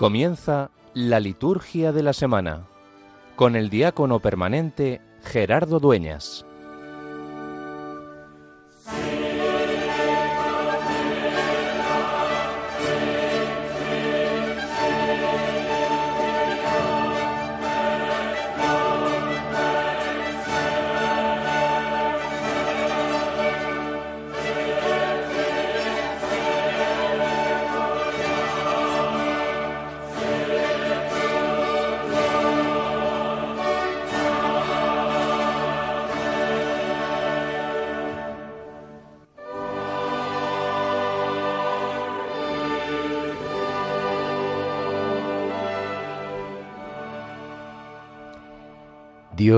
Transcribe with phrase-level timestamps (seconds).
[0.00, 2.66] Comienza la liturgia de la semana
[3.36, 6.46] con el diácono permanente Gerardo Dueñas.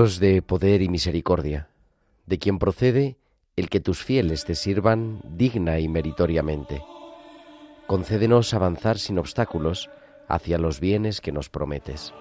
[0.03, 1.69] Dios de poder y misericordia,
[2.25, 3.15] de quien procede
[3.55, 6.83] el que tus fieles te sirvan digna y meritoriamente.
[7.87, 9.89] Concédenos avanzar sin obstáculos
[10.27, 12.13] hacia los bienes que nos prometes.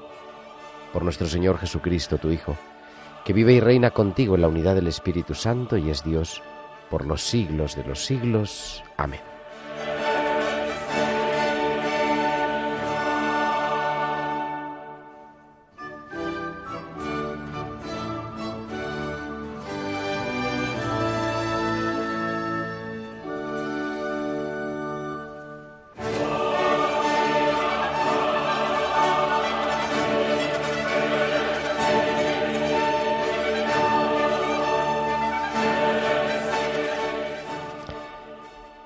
[0.93, 2.57] Por nuestro Señor Jesucristo, tu Hijo,
[3.25, 6.41] que vive y reina contigo en la unidad del Espíritu Santo y es Dios
[6.89, 8.85] por los siglos de los siglos.
[8.97, 9.32] Amén.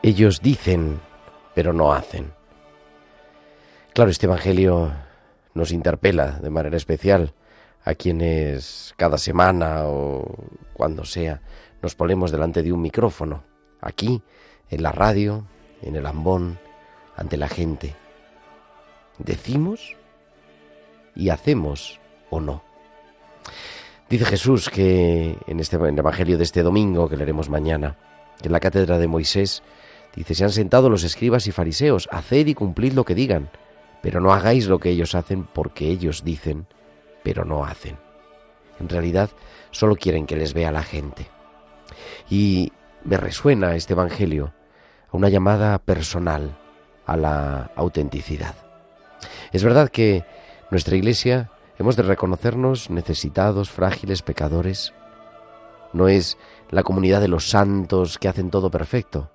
[0.07, 1.01] Ellos dicen,
[1.53, 2.33] pero no hacen.
[3.92, 4.92] Claro, este Evangelio
[5.53, 7.35] nos interpela de manera especial
[7.85, 11.42] a quienes cada semana o cuando sea
[11.83, 13.42] nos ponemos delante de un micrófono,
[13.80, 14.23] aquí,
[14.70, 15.45] en la radio,
[15.83, 16.61] en el ambón,
[17.17, 17.97] ante la gente.
[19.19, 19.97] ¿Decimos
[21.17, 21.98] y hacemos
[22.30, 22.63] o no?
[24.09, 27.97] Dice Jesús que en este Evangelio de este domingo que leeremos mañana,
[28.41, 29.64] en la cátedra de Moisés,
[30.17, 33.51] Dice, se han sentado los escribas y fariseos, haced y cumplid lo que digan,
[34.03, 36.67] pero no hagáis lo que ellos hacen porque ellos dicen,
[37.23, 37.99] pero no hacen.
[38.81, 39.31] En realidad,
[39.71, 41.27] solo quieren que les vea la gente.
[42.31, 42.73] Y
[43.05, 44.55] me resuena este Evangelio
[45.13, 46.57] a una llamada personal
[47.05, 48.55] a la autenticidad.
[49.53, 50.25] Es verdad que
[50.71, 54.93] nuestra Iglesia hemos de reconocernos necesitados, frágiles, pecadores.
[55.93, 56.37] No es
[56.71, 59.31] la comunidad de los santos que hacen todo perfecto,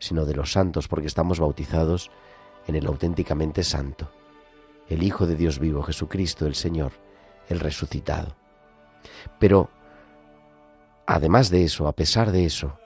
[0.00, 2.10] sino de los santos, porque estamos bautizados
[2.66, 4.10] en el auténticamente santo,
[4.88, 6.92] el Hijo de Dios vivo, Jesucristo el Señor,
[7.48, 8.34] el resucitado.
[9.38, 9.70] Pero,
[11.06, 12.76] además de eso, a pesar de eso,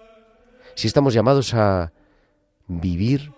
[0.74, 1.92] si estamos llamados a
[2.66, 3.32] vivir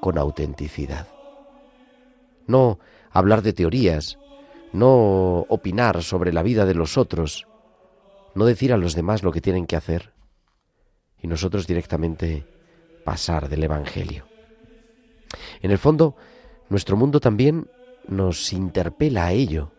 [0.00, 1.08] con autenticidad.
[2.46, 2.78] No
[3.10, 4.18] hablar de teorías,
[4.72, 7.46] no opinar sobre la vida de los otros,
[8.34, 10.12] no decir a los demás lo que tienen que hacer
[11.20, 12.46] y nosotros directamente
[13.08, 14.26] pasar del Evangelio.
[15.62, 16.14] En el fondo,
[16.68, 17.66] nuestro mundo también
[18.06, 19.72] nos interpela a ello.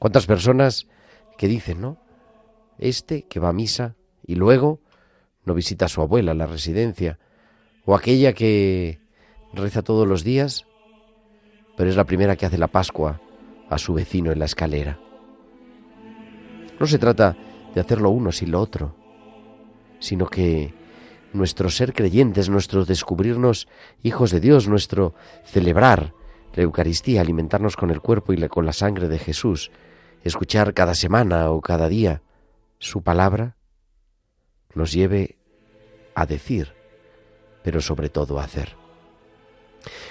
[0.00, 0.88] ¿Cuántas personas
[1.38, 1.96] que dicen, no?
[2.76, 3.94] Este que va a misa
[4.26, 4.80] y luego
[5.44, 7.20] no visita a su abuela en la residencia,
[7.84, 8.98] o aquella que
[9.52, 10.66] reza todos los días,
[11.76, 13.20] pero es la primera que hace la Pascua
[13.70, 14.98] a su vecino en la escalera.
[16.80, 17.36] No se trata
[17.72, 18.96] de hacerlo uno sin lo otro,
[20.00, 20.85] sino que
[21.36, 23.68] nuestro ser creyentes, nuestro descubrirnos
[24.02, 25.14] hijos de Dios, nuestro
[25.44, 26.12] celebrar
[26.54, 29.70] la Eucaristía, alimentarnos con el cuerpo y con la sangre de Jesús,
[30.24, 32.22] escuchar cada semana o cada día
[32.78, 33.56] su palabra,
[34.74, 35.38] nos lleve
[36.14, 36.74] a decir,
[37.62, 38.74] pero sobre todo a hacer.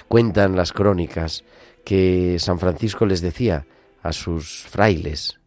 [0.08, 1.44] Cuentan las crónicas
[1.84, 3.66] que San Francisco les decía
[4.02, 5.40] a sus frailes,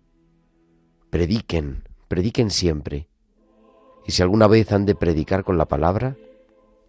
[1.10, 3.08] prediquen, prediquen siempre,
[4.10, 6.16] y si alguna vez han de predicar con la palabra,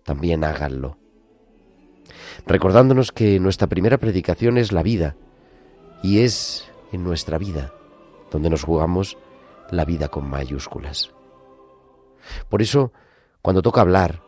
[0.05, 0.97] también háganlo.
[2.47, 5.17] Recordándonos que nuestra primera predicación es la vida,
[6.03, 7.75] y es en nuestra vida
[8.31, 9.19] donde nos jugamos
[9.71, 11.11] la vida con mayúsculas.
[12.49, 12.91] Por eso,
[13.43, 14.23] cuando toca hablar,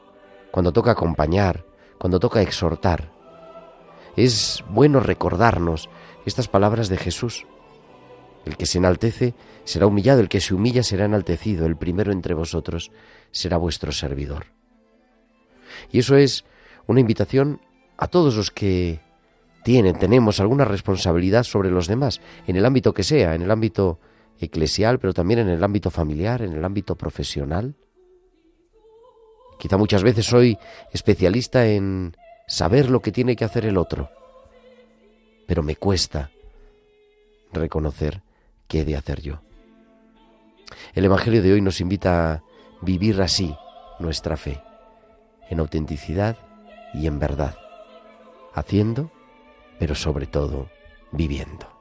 [0.50, 1.64] cuando toca acompañar,
[1.98, 3.10] cuando toca exhortar,
[4.16, 5.88] es bueno recordarnos
[6.26, 7.46] estas palabras de Jesús.
[8.44, 9.34] El que se enaltece
[9.64, 12.90] será humillado, el que se humilla será enaltecido, el primero entre vosotros
[13.30, 14.46] será vuestro servidor.
[15.90, 16.44] Y eso es
[16.86, 17.60] una invitación
[17.96, 19.00] a todos los que
[19.62, 24.00] tienen, tenemos alguna responsabilidad sobre los demás, en el ámbito que sea, en el ámbito
[24.40, 27.76] eclesial, pero también en el ámbito familiar, en el ámbito profesional.
[29.58, 30.58] Quizá muchas veces soy
[30.92, 32.16] especialista en
[32.48, 34.10] saber lo que tiene que hacer el otro,
[35.46, 36.32] pero me cuesta
[37.52, 38.22] reconocer
[38.80, 39.40] he de hacer yo.
[40.94, 42.42] El Evangelio de hoy nos invita a
[42.80, 43.54] vivir así
[43.98, 44.62] nuestra fe,
[45.48, 46.36] en autenticidad
[46.94, 47.56] y en verdad,
[48.54, 49.10] haciendo,
[49.78, 50.68] pero sobre todo
[51.12, 51.71] viviendo.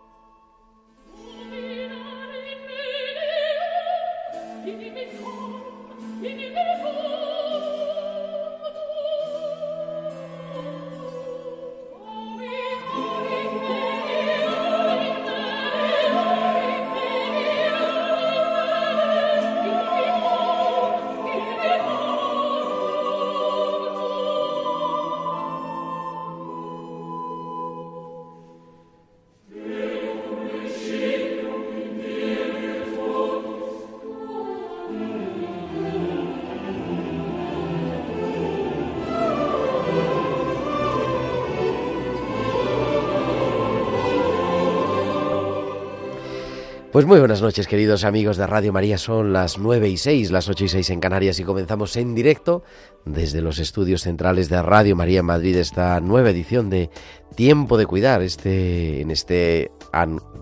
[46.92, 48.98] Pues muy buenas noches, queridos amigos de Radio María.
[48.98, 52.64] Son las 9 y 6, las 8 y 6 en Canarias y comenzamos en directo
[53.06, 56.90] desde los estudios centrales de Radio María en Madrid esta nueva edición de
[57.34, 59.72] Tiempo de Cuidar, este, en este,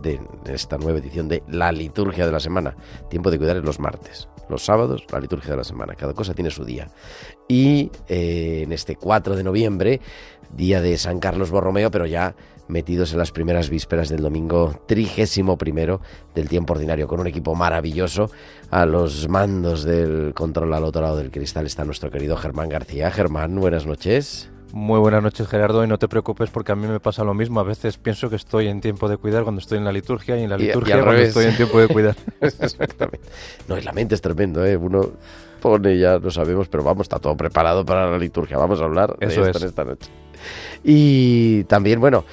[0.02, 2.76] de, esta nueva edición de la liturgia de la semana.
[3.12, 5.96] Tiempo de Cuidar es los martes, los sábados, la liturgia de la semana.
[5.96, 6.90] Cada cosa tiene su día.
[7.48, 10.02] Y eh, en este 4 de noviembre,
[10.56, 12.36] día de San Carlos Borromeo, pero ya
[12.68, 16.02] metidos en las primeras vísperas del domingo trigésimo primero
[16.36, 18.30] del tiempo ordinario, con un equipo maravilloso.
[18.70, 23.12] A los mandos del control al otro lado del cristal está nuestro querido Germán García.
[23.12, 24.52] Germán, buenas noches.
[24.72, 27.60] Muy buenas noches Gerardo y no te preocupes porque a mí me pasa lo mismo.
[27.60, 30.44] A veces pienso que estoy en tiempo de cuidar cuando estoy en la liturgia y
[30.44, 32.16] en la liturgia cuando estoy en tiempo de cuidar.
[32.42, 33.28] Exactamente.
[33.68, 34.78] No, y la mente es tremendo, ¿eh?
[34.78, 35.02] Uno
[35.60, 38.58] pone, ya lo sabemos, pero vamos, está todo preparado para la liturgia.
[38.58, 40.10] Vamos a hablar de esto en esta noche.
[40.84, 42.24] Y también, bueno,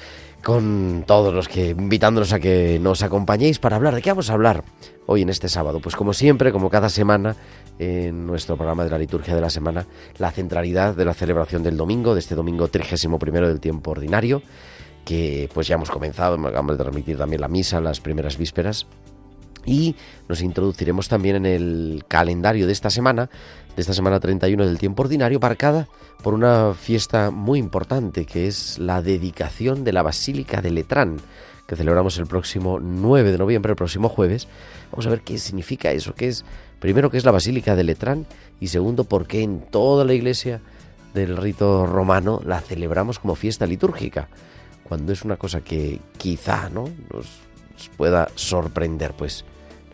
[0.47, 3.93] con todos los que invitándonos a que nos acompañéis para hablar.
[3.93, 4.63] ¿De qué vamos a hablar
[5.05, 5.81] hoy en este sábado?
[5.81, 7.35] Pues como siempre, como cada semana,
[7.77, 9.85] en nuestro programa de la liturgia de la semana,
[10.19, 14.41] la centralidad de la celebración del domingo, de este domingo 31 primero del tiempo ordinario,
[15.03, 18.87] que pues ya hemos comenzado, acabamos de transmitir también la misa, las primeras vísperas.
[19.65, 19.97] Y
[20.29, 23.29] nos introduciremos también en el calendario de esta semana,
[23.77, 25.87] de esta semana 31 del tiempo ordinario, marcada
[26.23, 31.17] por una fiesta muy importante que es la dedicación de la Basílica de Letrán,
[31.67, 34.47] que celebramos el próximo 9 de noviembre, el próximo jueves.
[34.91, 36.43] Vamos a ver qué significa eso, qué es,
[36.79, 38.25] primero, qué es la Basílica de Letrán
[38.59, 40.59] y segundo, por qué en toda la iglesia
[41.13, 44.27] del rito romano la celebramos como fiesta litúrgica,
[44.85, 46.89] cuando es una cosa que quizá ¿no?
[47.13, 47.27] nos
[47.95, 49.45] pueda sorprender, pues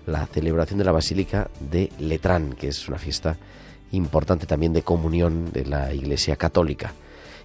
[0.05, 3.35] la celebración de la Basílica de Letrán, que es una fiesta
[3.93, 6.93] importante también de comunión de la Iglesia Católica.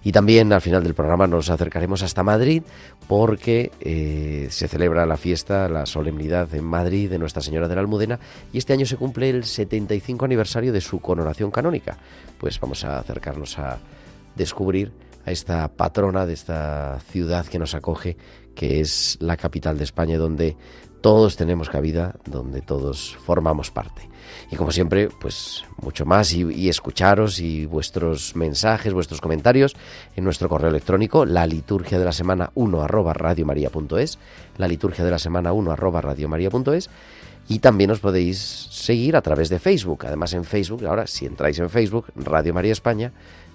[0.03, 2.63] Y también al final del programa nos acercaremos hasta Madrid
[3.07, 7.81] porque eh, se celebra la fiesta, la solemnidad en Madrid de Nuestra Señora de la
[7.81, 8.19] Almudena
[8.53, 11.97] y este año se cumple el 75 aniversario de su coronación canónica.
[12.37, 13.77] Pues vamos a acercarnos a
[14.35, 14.93] descubrir
[15.25, 18.15] a esta patrona de esta ciudad que nos acoge,
[18.55, 20.55] que es la capital de España, donde
[21.01, 24.09] todos tenemos cabida, donde todos formamos parte.
[24.51, 29.75] Y como siempre, pues mucho más y, escucharos y vuestros mensajes, vuestros comentarios
[30.15, 34.17] en nuestro correo electrónico, la liturgia de la semana 1 arroba radiomaria.es,
[34.57, 36.89] la liturgia de la semana 1 arroba radiomaria.es
[37.47, 38.39] y también os podéis
[38.71, 40.05] seguir a través de Facebook.
[40.05, 43.11] Además en Facebook, ahora si entráis en Facebook, Radio María España,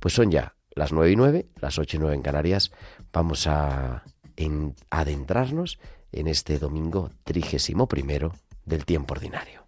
[0.00, 2.72] Pues son ya las 9 y 9, las 8 y 9 en Canarias,
[3.12, 4.04] vamos a
[4.90, 5.78] adentrarnos
[6.12, 8.32] en este domingo trigésimo primero
[8.64, 9.66] del tiempo ordinario.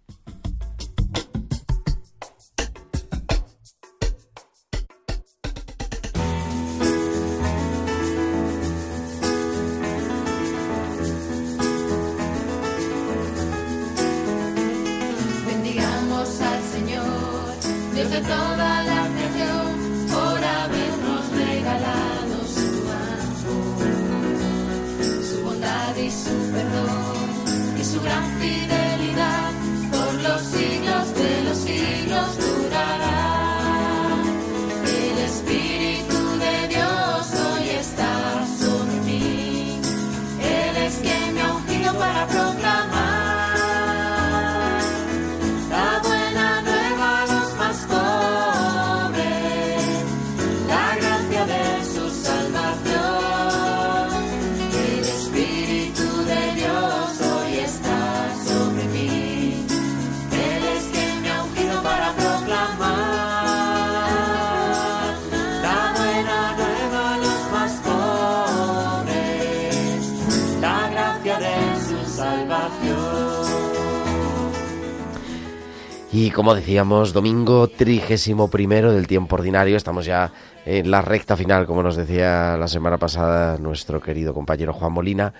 [76.23, 80.31] Y como decíamos, domingo trigésimo primero del tiempo ordinario, estamos ya
[80.67, 85.33] en la recta final, como nos decía la semana pasada nuestro querido compañero Juan Molina,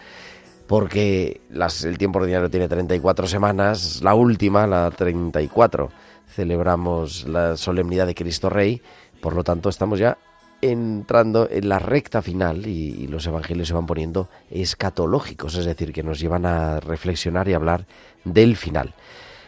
[0.65, 5.91] porque el tiempo ordinario tiene 34 semanas, la última, la 34,
[6.27, 8.81] celebramos la solemnidad de Cristo Rey,
[9.21, 10.17] por lo tanto estamos ya
[10.61, 15.93] entrando en la recta final y, y, los evangelios se van poniendo escatológicos, es decir,
[15.93, 17.85] que nos llevan a reflexionar y hablar
[18.25, 18.95] del final.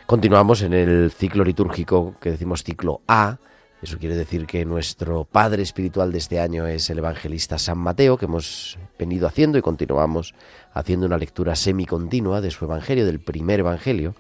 [0.05, 3.37] Continuamos en el ciclo litúrgico que decimos ciclo A.
[3.81, 8.17] Eso quiere decir que nuestro padre espiritual de este año es el evangelista San Mateo,
[8.17, 10.35] que hemos venido haciendo y continuamos
[10.73, 14.13] haciendo una lectura semicontinua de su evangelio, del primer evangelio,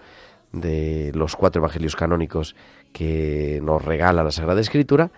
[0.53, 2.55] de los cuatro evangelios canónicos
[2.93, 5.11] que nos regala la Sagrada Escritura.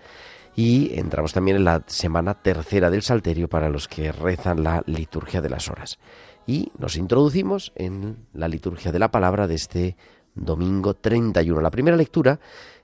[0.56, 5.40] Y entramos también en la semana tercera del Salterio para los que rezan la liturgia
[5.42, 5.98] de las horas.
[6.46, 9.96] Y nos introducimos en la liturgia de la palabra de este
[10.36, 11.60] domingo 31.
[11.60, 12.38] La primera lectura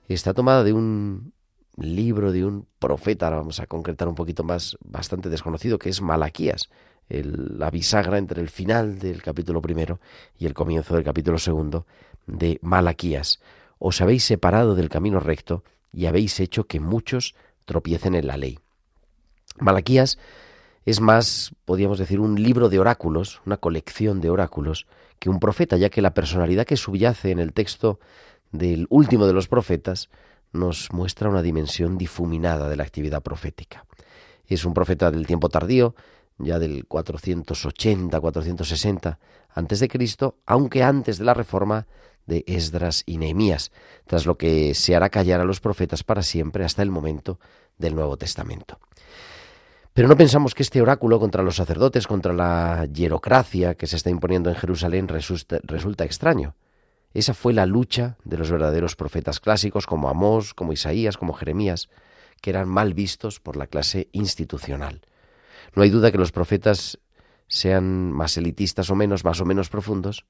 [0.07, 1.31] está tomada de un
[1.77, 6.01] libro de un profeta, ahora vamos a concretar un poquito más, bastante desconocido, que es
[6.01, 6.69] Malaquías,
[7.09, 9.99] la bisagra entre el final del capítulo primero
[10.37, 11.85] y el comienzo del capítulo segundo
[12.27, 13.39] de Malaquías.
[13.79, 18.59] Os habéis separado del camino recto y habéis hecho que muchos tropiecen en la ley.
[19.59, 20.17] Malaquías
[20.85, 24.87] es más, podríamos decir, un libro de oráculos, una colección de oráculos,
[25.19, 27.99] que un profeta, ya que la personalidad que subyace en el texto
[28.51, 30.09] del último de los profetas
[30.51, 33.85] nos muestra una dimensión difuminada de la actividad profética.
[34.45, 35.95] Es un profeta del tiempo tardío,
[36.37, 39.17] ya del 480-460
[39.49, 41.87] antes de Cristo, aunque antes de la reforma
[42.25, 43.73] de Esdras y Nehemías,
[44.05, 47.39] tras lo que se hará callar a los profetas para siempre hasta el momento
[47.77, 48.79] del Nuevo Testamento.
[49.93, 54.09] Pero no pensamos que este oráculo contra los sacerdotes, contra la hierocracia que se está
[54.09, 56.55] imponiendo en Jerusalén resulta, extraño.
[57.13, 61.89] Esa fue la lucha de los verdaderos profetas clásicos como Amós, como Isaías, como Jeremías,
[62.41, 65.01] que eran mal vistos por la clase institucional.
[65.75, 66.97] No hay duda que los profetas
[67.47, 70.25] sean más elitistas o menos, más o menos profundos,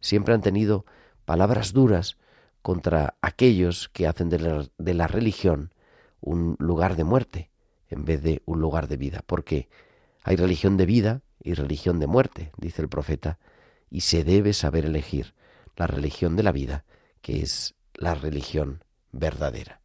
[0.00, 0.86] siempre han tenido
[1.24, 2.18] palabras duras
[2.62, 5.74] contra aquellos que hacen de la religión
[6.20, 7.51] un lugar de muerte,
[7.92, 9.68] en vez de un lugar de vida, porque
[10.22, 13.38] hay religión de vida y religión de muerte, dice el profeta,
[13.90, 15.34] y se debe saber elegir
[15.76, 16.84] la religión de la vida,
[17.20, 18.82] que es la religión
[19.12, 19.80] verdadera.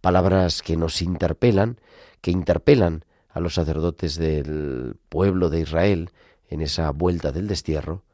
[0.00, 1.78] Palabras que nos interpelan,
[2.20, 6.10] que interpelan a los sacerdotes del pueblo de Israel
[6.48, 8.04] en esa vuelta del destierro,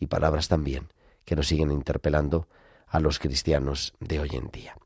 [0.00, 0.88] y palabras también
[1.24, 2.48] que nos siguen interpelando
[2.86, 4.76] a los cristianos de hoy en día.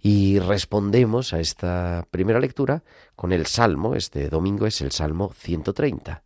[0.00, 2.84] Y respondemos a esta primera lectura
[3.16, 6.22] con el Salmo, este domingo es el Salmo 130.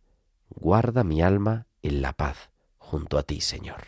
[0.49, 3.81] Guarda mi alma en la paz junto a ti, Señor.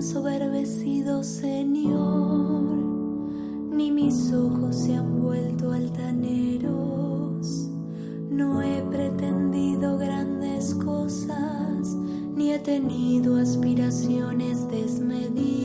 [0.00, 2.62] Se han soberbecido, Señor,
[3.72, 7.68] ni mis ojos se han vuelto altaneros.
[8.30, 11.96] No he pretendido grandes cosas,
[12.34, 15.57] ni he tenido aspiraciones desmedidas.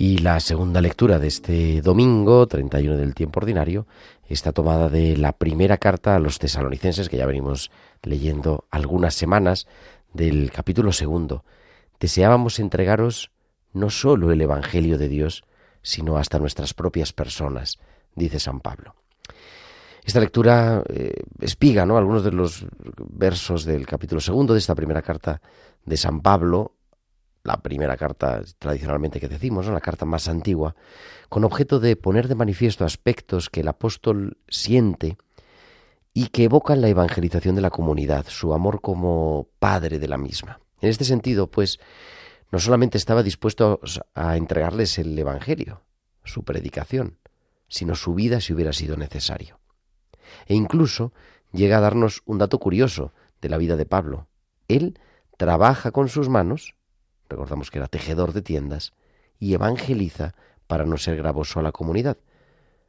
[0.00, 3.86] Y la segunda lectura de este domingo, 31 del tiempo ordinario,
[4.30, 7.70] está tomada de la primera carta a los tesalonicenses, que ya venimos
[8.02, 9.66] leyendo algunas semanas,
[10.14, 11.44] del capítulo segundo.
[12.00, 13.30] Deseábamos entregaros
[13.74, 15.44] no sólo el Evangelio de Dios,
[15.82, 17.78] sino hasta nuestras propias personas,
[18.14, 18.94] dice San Pablo.
[20.02, 21.98] Esta lectura eh, espiga ¿no?
[21.98, 22.64] algunos de los
[23.06, 25.42] versos del capítulo segundo de esta primera carta
[25.84, 26.72] de San Pablo,
[27.42, 30.74] la primera carta tradicionalmente que decimos, la carta más antigua,
[31.28, 35.16] con objeto de poner de manifiesto aspectos que el apóstol siente
[36.12, 40.60] y que evocan la evangelización de la comunidad, su amor como padre de la misma.
[40.80, 41.78] En este sentido, pues,
[42.50, 43.80] no solamente estaba dispuesto
[44.14, 45.82] a entregarles el Evangelio,
[46.24, 47.18] su predicación,
[47.68, 49.60] sino su vida si hubiera sido necesario.
[50.46, 51.12] E incluso
[51.52, 54.26] llega a darnos un dato curioso de la vida de Pablo.
[54.68, 54.98] Él
[55.36, 56.74] trabaja con sus manos,
[57.30, 58.92] recordamos que era tejedor de tiendas,
[59.38, 60.34] y evangeliza
[60.66, 62.18] para no ser gravoso a la comunidad,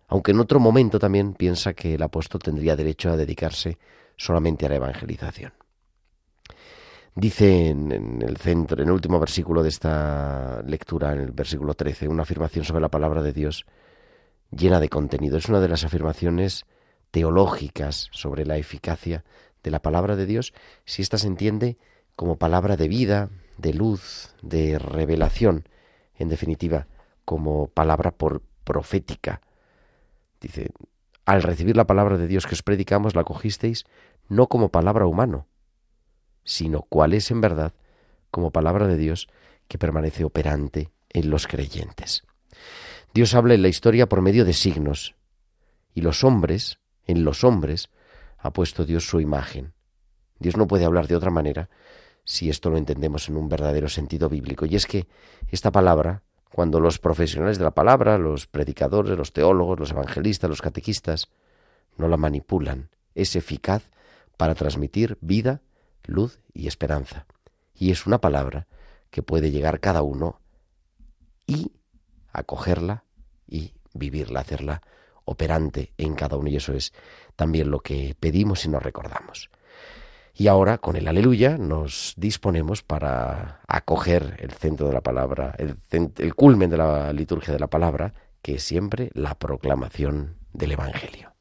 [0.08, 3.78] aunque en otro momento también piensa que el apóstol tendría derecho a dedicarse
[4.18, 5.54] solamente a la evangelización.
[7.16, 12.08] Dice en, el centro, en el último versículo de esta lectura, en el versículo 13,
[12.08, 13.66] una afirmación sobre la palabra de Dios
[14.50, 15.38] llena de contenido.
[15.38, 16.66] Es una de las afirmaciones
[17.12, 19.26] teológicas sobre la eficacia
[19.64, 20.54] de la palabra de Dios
[20.86, 21.78] si ésta se entiende
[22.16, 23.30] como palabra de vida,
[23.62, 25.68] de luz, de revelación,
[26.16, 26.88] en definitiva,
[27.26, 29.42] como palabra por profética.
[30.40, 30.72] Dice,
[31.26, 33.86] al recibir la palabra de Dios que os predicamos, la cogisteis
[34.28, 35.48] no como palabra humano,
[36.44, 37.74] sino cuál es en verdad
[38.32, 39.28] como palabra de Dios
[39.68, 42.24] que permanece operante en los creyentes.
[43.14, 45.16] Dios habla en la historia por medio de signos,
[45.94, 47.90] y los hombres, en los hombres,
[48.38, 49.74] ha puesto Dios su imagen.
[50.40, 51.70] Dios no puede hablar de otra manera
[52.32, 54.66] si esto lo entendemos en un verdadero sentido bíblico.
[54.66, 55.06] Y es que
[55.50, 60.62] esta palabra, cuando los profesionales de la palabra, los predicadores, los teólogos, los evangelistas, los
[60.62, 61.28] catequistas,
[61.98, 63.92] no la manipulan, es eficaz
[64.38, 65.60] para transmitir vida
[66.06, 67.26] luz y esperanza.
[67.76, 68.66] Y es una palabra
[69.10, 70.40] que puede llegar cada uno
[71.46, 71.74] y
[72.32, 73.04] acogerla
[73.46, 74.84] y vivirla, hacerla
[75.26, 76.48] operante en cada uno.
[76.48, 76.94] Y eso es
[77.36, 79.50] también lo que pedimos y nos recordamos.
[80.34, 86.36] Y ahora, con el aleluya, nos disponemos para acoger el centro de la palabra, el,
[86.36, 91.34] culmen de la liturgia de la palabra, que es siempre la proclamación del Evangelio.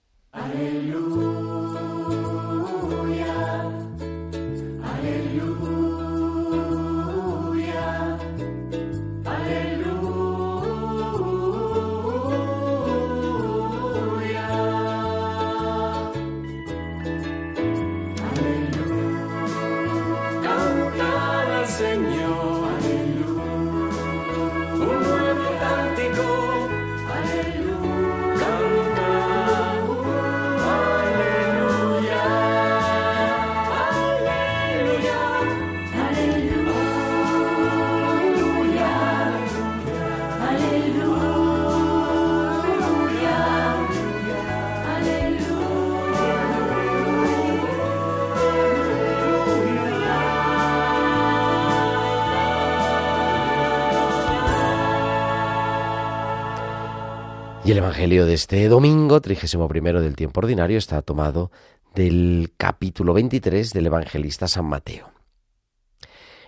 [57.63, 61.51] Y el Evangelio de este domingo, trigésimo primero del tiempo ordinario, está tomado
[61.95, 65.13] del capítulo 23 del evangelista San Mateo.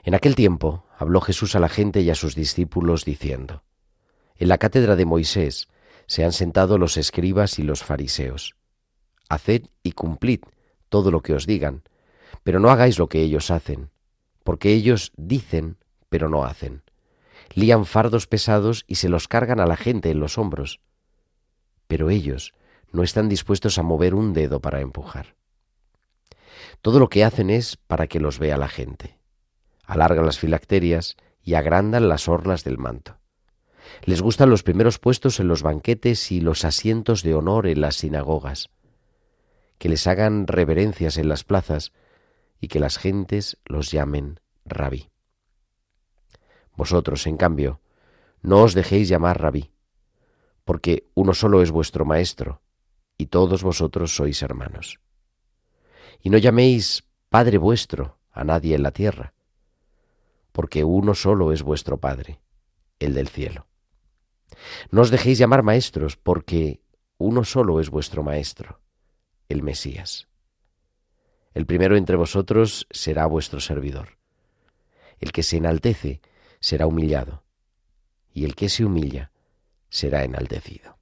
[0.04, 3.62] En aquel tiempo habló Jesús a la gente y a sus discípulos diciendo,
[4.36, 5.68] En la cátedra de Moisés
[6.06, 8.56] se han sentado los escribas y los fariseos.
[9.28, 10.40] Haced y cumplid
[10.88, 11.82] todo lo que os digan,
[12.42, 13.90] pero no hagáis lo que ellos hacen,
[14.44, 15.76] porque ellos dicen,
[16.08, 16.82] pero no hacen.
[17.54, 20.80] Lían fardos pesados y se los cargan a la gente en los hombros
[21.92, 22.54] pero ellos
[22.90, 25.36] no están dispuestos a mover un dedo para empujar.
[26.80, 29.18] Todo lo que hacen es para que los vea la gente.
[29.84, 33.18] Alargan las filacterias y agrandan las orlas del manto.
[34.04, 37.96] Les gustan los primeros puestos en los banquetes y los asientos de honor en las
[37.96, 38.70] sinagogas.
[39.76, 41.92] Que les hagan reverencias en las plazas
[42.58, 45.10] y que las gentes los llamen rabí.
[46.74, 47.82] Vosotros, en cambio,
[48.40, 49.71] no os dejéis llamar rabí,
[50.64, 52.62] porque uno solo es vuestro Maestro,
[53.18, 55.00] y todos vosotros sois hermanos.
[56.20, 59.34] Y no llaméis Padre vuestro a nadie en la tierra,
[60.52, 62.40] porque uno solo es vuestro Padre,
[62.98, 63.66] el del cielo.
[64.90, 66.82] No os dejéis llamar maestros, porque
[67.18, 68.80] uno solo es vuestro Maestro,
[69.48, 70.28] el Mesías.
[71.54, 74.18] El primero entre vosotros será vuestro servidor.
[75.18, 76.20] El que se enaltece
[76.60, 77.44] será humillado,
[78.32, 79.31] y el que se humilla
[79.92, 80.96] será enaltecido.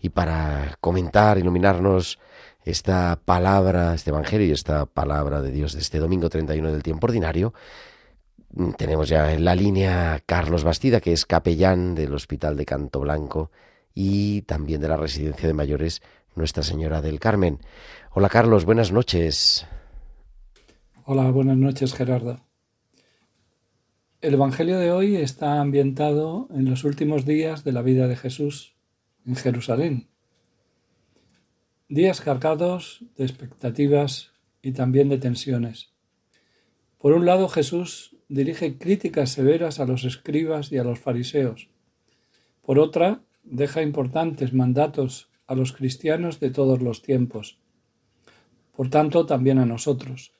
[0.00, 2.18] Y para comentar, iluminarnos
[2.64, 7.06] esta palabra, este Evangelio y esta palabra de Dios de este domingo 31 del tiempo
[7.06, 7.52] ordinario,
[8.78, 13.50] tenemos ya en la línea Carlos Bastida, que es capellán del Hospital de Canto Blanco
[13.94, 16.00] y también de la Residencia de Mayores
[16.34, 17.60] Nuestra Señora del Carmen.
[18.12, 19.66] Hola Carlos, buenas noches.
[21.04, 22.45] Hola, buenas noches Gerardo.
[24.22, 28.74] El Evangelio de hoy está ambientado en los últimos días de la vida de Jesús
[29.26, 30.08] en Jerusalén.
[31.90, 35.92] Días cargados de expectativas y también de tensiones.
[36.96, 41.68] Por un lado, Jesús dirige críticas severas a los escribas y a los fariseos.
[42.62, 47.58] Por otra, deja importantes mandatos a los cristianos de todos los tiempos.
[48.74, 50.32] Por tanto, también a nosotros.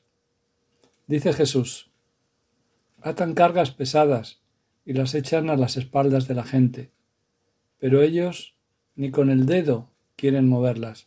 [1.07, 1.91] Dice Jesús,
[3.07, 4.41] atan cargas pesadas
[4.85, 6.91] y las echan a las espaldas de la gente,
[7.79, 8.57] pero ellos
[8.97, 11.07] ni con el dedo quieren moverlas.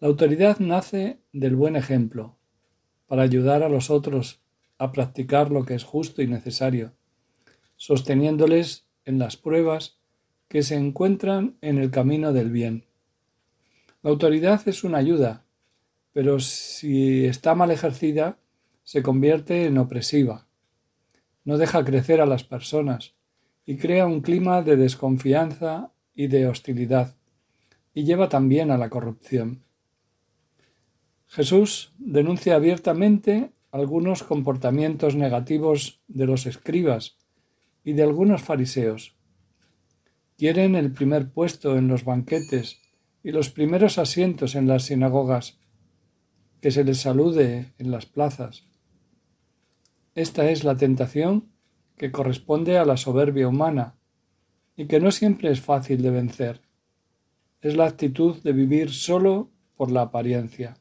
[0.00, 2.36] La autoridad nace del buen ejemplo,
[3.06, 4.40] para ayudar a los otros
[4.78, 6.92] a practicar lo que es justo y necesario,
[7.76, 9.98] sosteniéndoles en las pruebas
[10.48, 12.84] que se encuentran en el camino del bien.
[14.02, 15.44] La autoridad es una ayuda,
[16.12, 18.38] pero si está mal ejercida,
[18.82, 20.43] se convierte en opresiva.
[21.44, 23.14] No deja crecer a las personas
[23.66, 27.16] y crea un clima de desconfianza y de hostilidad,
[27.92, 29.64] y lleva también a la corrupción.
[31.26, 37.16] Jesús denuncia abiertamente algunos comportamientos negativos de los escribas
[37.82, 39.16] y de algunos fariseos.
[40.38, 42.80] Quieren el primer puesto en los banquetes
[43.22, 45.58] y los primeros asientos en las sinagogas,
[46.60, 48.64] que se les salude en las plazas.
[50.14, 51.50] Esta es la tentación
[51.96, 53.96] que corresponde a la soberbia humana
[54.76, 56.60] y que no siempre es fácil de vencer.
[57.60, 60.76] Es la actitud de vivir solo por la apariencia.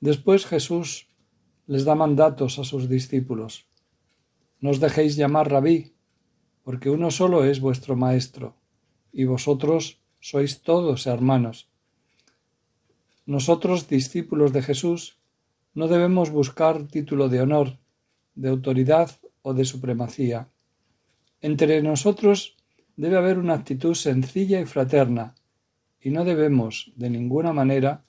[0.00, 1.08] Después Jesús
[1.66, 3.66] les da mandatos a sus discípulos.
[4.60, 5.92] No os dejéis llamar rabí,
[6.64, 8.56] porque uno solo es vuestro maestro,
[9.12, 11.68] y vosotros sois todos hermanos.
[13.26, 15.19] Nosotros, discípulos de Jesús,
[15.74, 17.78] no debemos buscar título de honor,
[18.34, 19.10] de autoridad
[19.42, 20.48] o de supremacía.
[21.40, 22.56] Entre nosotros
[22.96, 25.34] debe haber una actitud sencilla y fraterna,
[26.00, 28.04] y no debemos, de ninguna manera,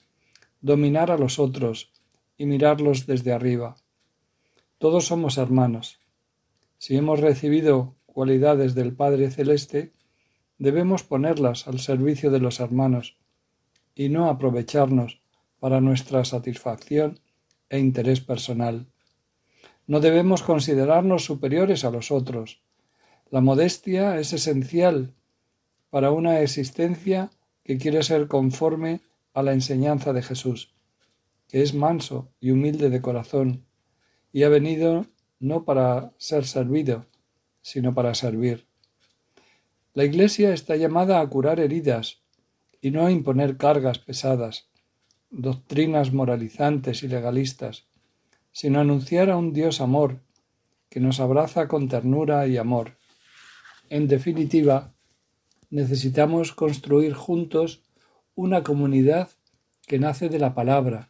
[0.60, 1.92] dominar a los otros
[2.36, 3.76] y mirarlos desde arriba.
[4.78, 6.00] Todos somos hermanos.
[6.78, 9.92] Si hemos recibido cualidades del Padre Celeste,
[10.58, 13.16] debemos ponerlas al servicio de los hermanos
[13.94, 15.20] y no aprovecharnos
[15.60, 17.20] para nuestra satisfacción
[17.72, 18.86] e interés personal.
[19.88, 22.60] No debemos considerarnos superiores a los otros.
[23.32, 25.14] La modestia es esencial
[25.90, 27.30] para una existencia
[27.64, 29.00] que quiere ser conforme
[29.34, 30.72] a la enseñanza de Jesús
[31.52, 33.66] que es manso y humilde de corazón,
[34.32, 35.04] y ha venido
[35.38, 37.04] no para ser servido,
[37.60, 38.66] sino para servir.
[39.92, 42.22] La Iglesia está llamada a curar heridas
[42.80, 44.70] y no a imponer cargas pesadas,
[45.32, 47.86] doctrinas moralizantes y legalistas,
[48.52, 50.20] sino anunciar a un Dios amor,
[50.90, 52.98] que nos abraza con ternura y amor.
[53.88, 54.92] En definitiva,
[55.70, 57.82] necesitamos construir juntos
[58.34, 59.30] una comunidad
[59.86, 61.08] que nace de la palabra,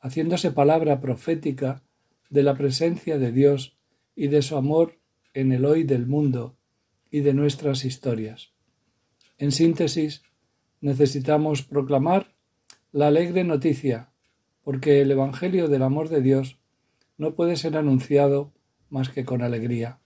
[0.00, 1.82] haciéndose palabra profética
[2.28, 3.78] de la presencia de Dios
[4.14, 4.98] y de su amor
[5.32, 6.56] en el hoy del mundo
[7.10, 8.52] y de nuestras historias.
[9.38, 10.22] En síntesis,
[10.82, 12.35] necesitamos proclamar
[12.92, 14.10] la alegre noticia,
[14.62, 16.58] porque el Evangelio del amor de Dios
[17.18, 18.52] no puede ser anunciado
[18.90, 19.98] más que con alegría.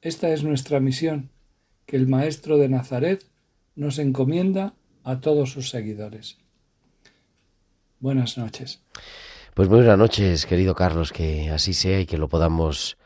[0.00, 1.30] Esta es nuestra misión,
[1.86, 3.24] que el Maestro de Nazaret
[3.74, 6.38] nos encomienda a todos sus seguidores.
[8.00, 8.82] Buenas noches.
[9.54, 12.96] Pues buenas noches, querido Carlos, que así sea y que lo podamos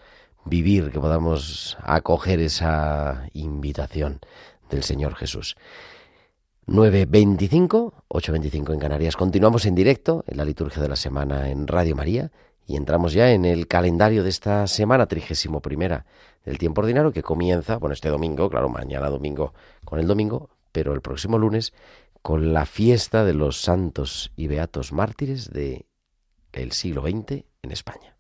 [0.45, 4.21] vivir, que podamos acoger esa invitación
[4.69, 5.57] del Señor Jesús.
[6.67, 9.17] 9.25, 8.25 en Canarias.
[9.17, 12.31] Continuamos en directo en la liturgia de la semana en Radio María
[12.67, 16.07] y entramos ya en el calendario de esta semana trigésimo primera
[16.45, 20.95] del tiempo ordinario que comienza, bueno, este domingo, claro, mañana domingo con el domingo, pero
[20.95, 21.73] el próximo lunes
[22.23, 25.87] con la fiesta de los santos y beatos mártires de
[26.53, 28.12] el siglo XX en España.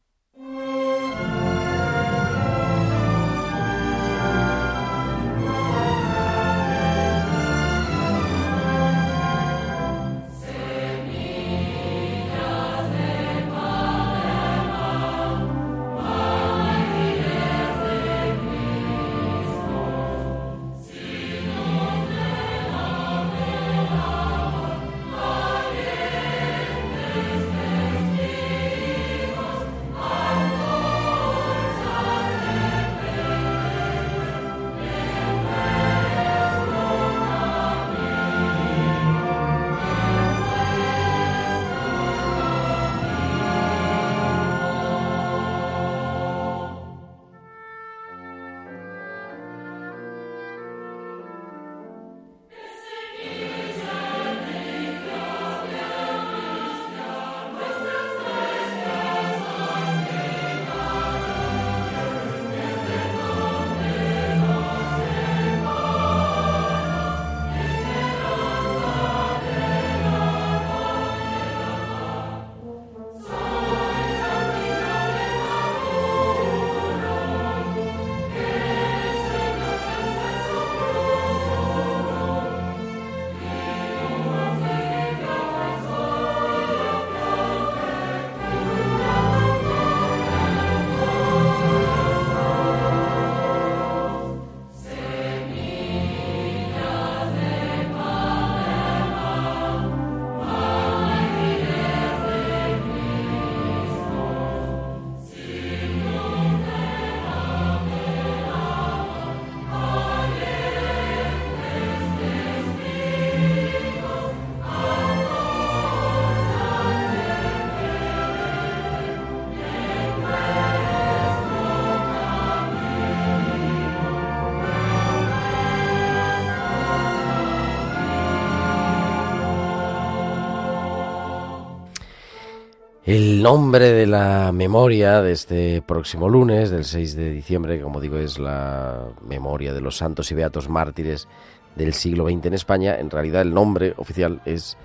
[133.12, 138.16] El nombre de la memoria de este próximo lunes, del 6 de diciembre, como digo,
[138.16, 141.29] es la memoria de los santos y beatos mártires
[141.77, 142.98] del siglo XX en España.
[142.98, 144.79] En realidad el nombre oficial es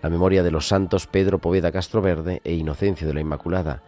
[0.00, 3.82] la memoria de los santos Pedro Poveda Castroverde e Inocencio de la Inmaculada,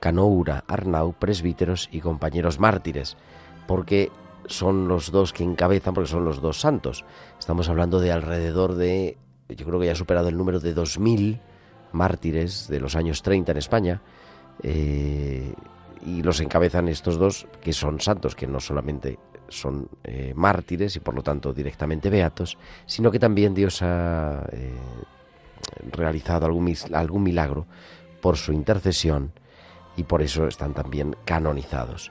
[0.00, 3.18] Canoura, Arnau, presbíteros y compañeros mártires,
[3.66, 4.10] porque
[4.46, 7.04] son los dos que encabezan, porque son los dos santos.
[7.38, 9.18] Estamos hablando de alrededor de,
[9.50, 11.42] yo creo que ya ha superado el número de 2000
[11.94, 14.02] mártires de los años 30 en España,
[14.62, 15.52] eh,
[16.04, 21.00] y los encabezan estos dos que son santos, que no solamente son eh, mártires y
[21.00, 24.74] por lo tanto directamente beatos, sino que también Dios ha eh,
[25.92, 27.66] realizado algún, algún milagro
[28.20, 29.32] por su intercesión
[29.96, 32.10] y por eso están también canonizados.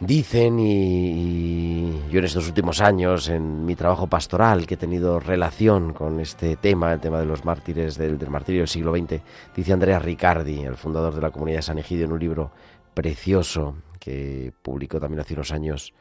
[0.00, 5.92] Dicen, y, yo en estos últimos años, en mi trabajo pastoral, que he tenido relación
[5.92, 9.20] con este tema, el tema de los mártires del, martirio del siglo XX,
[9.56, 12.52] dice Andrea Riccardi, el fundador de la comunidad de San Egidio, en un libro
[12.94, 15.92] precioso que publicó también hace unos años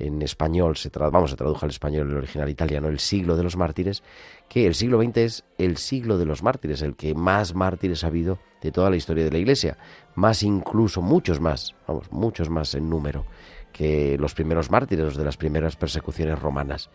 [0.00, 3.56] en español, se vamos, se tradujo al español el original italiano, el siglo de los
[3.56, 4.02] mártires,
[4.48, 8.08] que el siglo XX es el siglo de los mártires, el que más mártires ha
[8.08, 9.76] habido de toda la historia de la Iglesia,
[10.14, 13.24] más incluso, muchos más, vamos, muchos más en número
[13.72, 16.90] que los primeros mártires de las primeras persecuciones romanas.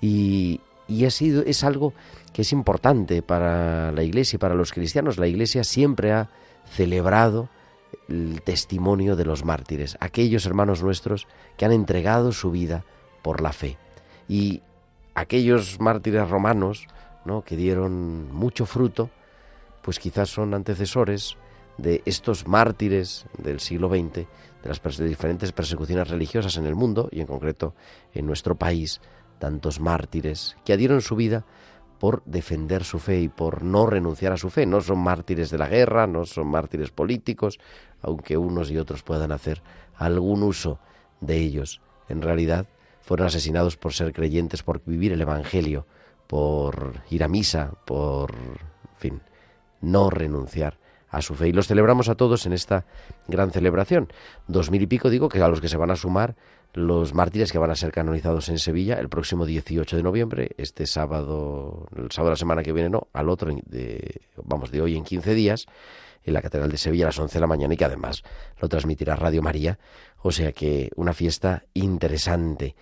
[0.00, 1.94] Y, y ha sido, es algo
[2.32, 5.18] que es importante para la Iglesia y para los cristianos.
[5.18, 6.28] La Iglesia siempre ha
[6.66, 7.48] celebrado
[8.08, 11.26] el testimonio de los mártires, aquellos hermanos nuestros
[11.56, 12.84] que han entregado su vida
[13.22, 13.78] por la fe.
[14.28, 14.62] Y
[15.14, 16.86] aquellos mártires romanos,
[17.24, 17.42] ¿no?
[17.42, 19.10] que dieron mucho fruto,
[19.82, 21.36] pues quizás son antecesores
[21.78, 24.26] de estos mártires del siglo XX, de
[24.64, 27.74] las diferentes persecuciones religiosas en el mundo y en concreto
[28.12, 29.00] en nuestro país,
[29.38, 31.44] tantos mártires que adhieron su vida
[32.00, 34.64] por defender su fe y por no renunciar a su fe.
[34.64, 37.60] No son mártires de la guerra, no son mártires políticos,
[38.00, 39.62] aunque unos y otros puedan hacer
[39.94, 40.80] algún uso
[41.20, 41.82] de ellos.
[42.08, 42.66] En realidad
[43.02, 45.86] fueron asesinados por ser creyentes, por vivir el Evangelio,
[46.26, 49.22] por ir a misa, por, en fin,
[49.82, 50.78] no renunciar
[51.10, 51.48] a su fe.
[51.48, 52.86] Y los celebramos a todos en esta
[53.28, 54.10] gran celebración.
[54.48, 56.34] Dos mil y pico digo que a los que se van a sumar
[56.72, 60.86] los mártires que van a ser canonizados en Sevilla el próximo 18 de noviembre, este
[60.86, 63.52] sábado, el sábado de la semana que viene, no, al otro,
[64.44, 65.66] vamos, de hoy en 15 días,
[66.22, 68.22] en la Catedral de Sevilla a las 11 de la mañana y que además
[68.60, 69.78] lo transmitirá Radio María,
[70.22, 72.76] o sea que una fiesta interesante.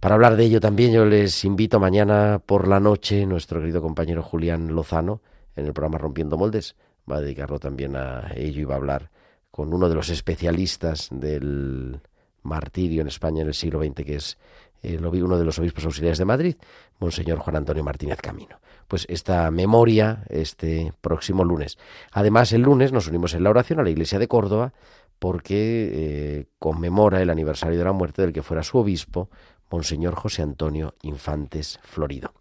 [0.00, 4.22] Para hablar de ello también yo les invito mañana por la noche, nuestro querido compañero
[4.22, 5.20] Julián Lozano,
[5.56, 6.76] en el programa Rompiendo Moldes,
[7.10, 9.10] va a dedicarlo también a ello y va a hablar
[9.50, 12.00] con uno de los especialistas del
[12.44, 14.38] martirio en España en el siglo XX, que es
[14.82, 16.56] uno de los obispos auxiliares de Madrid,
[17.00, 18.60] Monseñor Juan Antonio Martínez Camino.
[18.86, 21.78] Pues esta memoria este próximo lunes.
[22.12, 24.72] Además, el lunes nos unimos en la oración a la iglesia de Córdoba
[25.18, 29.30] porque eh, conmemora el aniversario de la muerte del que fuera su obispo,
[29.70, 32.34] Monseñor José Antonio Infantes Florido.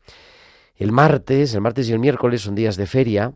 [0.75, 3.33] El martes, el martes y el miércoles son días de feria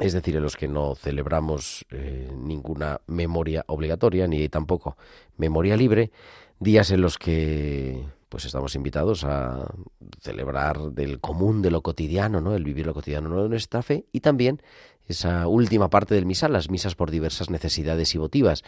[0.00, 4.96] es decir, en los que no celebramos eh, ninguna memoria obligatoria ni tampoco
[5.36, 6.10] memoria libre,
[6.58, 9.74] días en los que pues estamos invitados a
[10.20, 12.54] celebrar del común de lo cotidiano, ¿no?
[12.54, 14.62] El vivir lo cotidiano de nuestra fe y también
[15.06, 18.64] esa última parte del misal, las misas por diversas necesidades y votivas.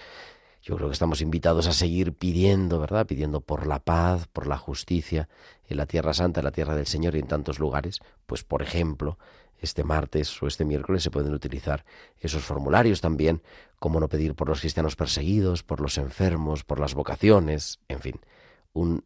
[0.61, 3.07] Yo creo que estamos invitados a seguir pidiendo, ¿verdad?
[3.07, 5.29] Pidiendo por la paz, por la justicia
[5.67, 8.01] en la Tierra Santa, en la Tierra del Señor y en tantos lugares.
[8.27, 9.19] Pues, por ejemplo,
[9.59, 11.85] este martes o este miércoles se pueden utilizar
[12.21, 13.43] esos formularios también,
[13.79, 18.21] como no pedir por los cristianos perseguidos, por los enfermos, por las vocaciones, en fin,
[18.73, 19.05] un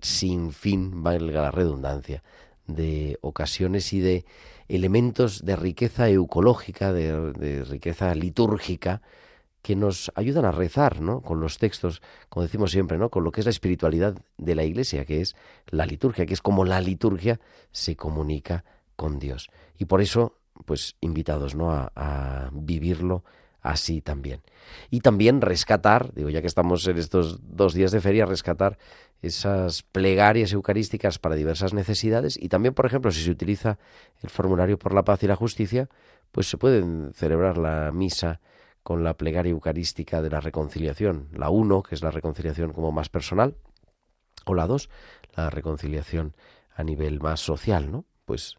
[0.00, 2.22] sinfín, valga la redundancia,
[2.66, 4.24] de ocasiones y de
[4.68, 9.02] elementos de riqueza eucológica, de, de, riqueza litúrgica,
[9.62, 11.22] que nos ayudan a rezar, ¿no?
[11.22, 13.10] Con los textos, como decimos siempre, ¿no?
[13.10, 15.34] Con lo que es la espiritualidad de la Iglesia, que es
[15.66, 17.40] la liturgia, que es como la liturgia
[17.72, 18.64] se comunica
[18.96, 19.50] con Dios.
[19.78, 21.70] Y por eso, pues invitados ¿no?
[21.70, 23.24] a, vivirlo
[23.62, 24.42] así también.
[24.90, 28.78] Y también rescatar, digo, ya que estamos en estos dos días de feria, rescatar
[29.22, 33.78] esas plegarias eucarísticas para diversas necesidades y también, por ejemplo, si se utiliza
[34.22, 35.88] el formulario por la paz y la justicia,
[36.30, 38.40] pues se pueden celebrar la misa
[38.82, 43.08] con la plegaria eucarística de la reconciliación, la uno, que es la reconciliación como más
[43.08, 43.56] personal,
[44.44, 44.88] o la dos,
[45.34, 46.36] la reconciliación
[46.72, 48.04] a nivel más social, ¿no?
[48.24, 48.58] Pues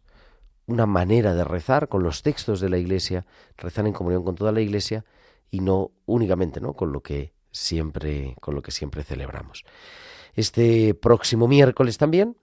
[0.68, 3.24] una manera de rezar con los textos de la Iglesia,
[3.56, 5.04] rezar en comunión con toda la Iglesia
[5.50, 6.74] y no únicamente, ¿no?
[6.74, 9.64] con lo que siempre con lo que siempre celebramos.
[10.34, 12.36] Este próximo miércoles también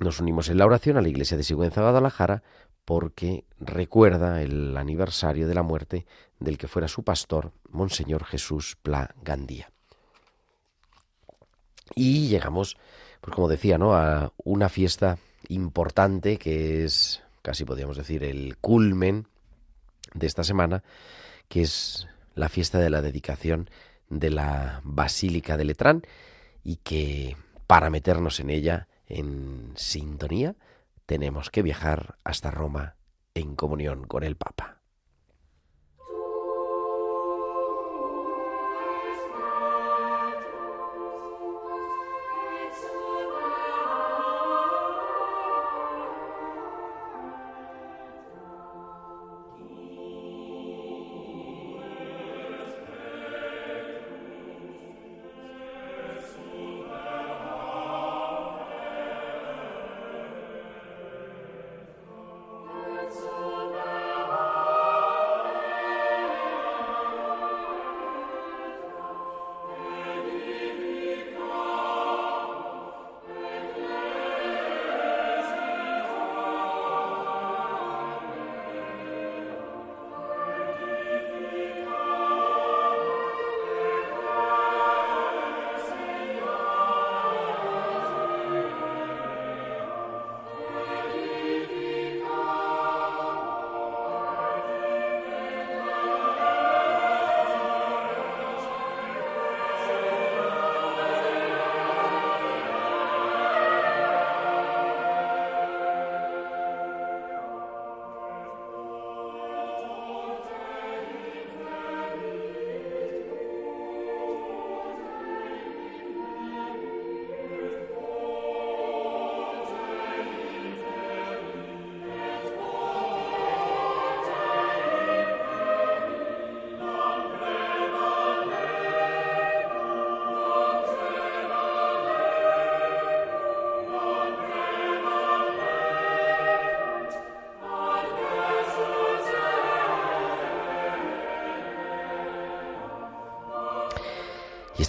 [0.00, 2.44] nos unimos en la oración a la Iglesia de Sigüenza Guadalajara
[2.84, 6.06] porque recuerda el aniversario de la muerte
[6.38, 9.72] del que fuera su pastor, Monseñor Jesús Pla Gandía.
[11.96, 12.76] Y llegamos,
[13.20, 13.94] pues como decía, ¿no?
[13.94, 15.18] a una fiesta
[15.48, 19.28] importante que es, casi podríamos decir, el culmen
[20.14, 20.82] de esta semana,
[21.48, 23.68] que es la fiesta de la dedicación
[24.08, 26.02] de la Basílica de Letrán
[26.62, 30.56] y que para meternos en ella en sintonía
[31.04, 32.96] tenemos que viajar hasta Roma
[33.34, 34.73] en comunión con el Papa.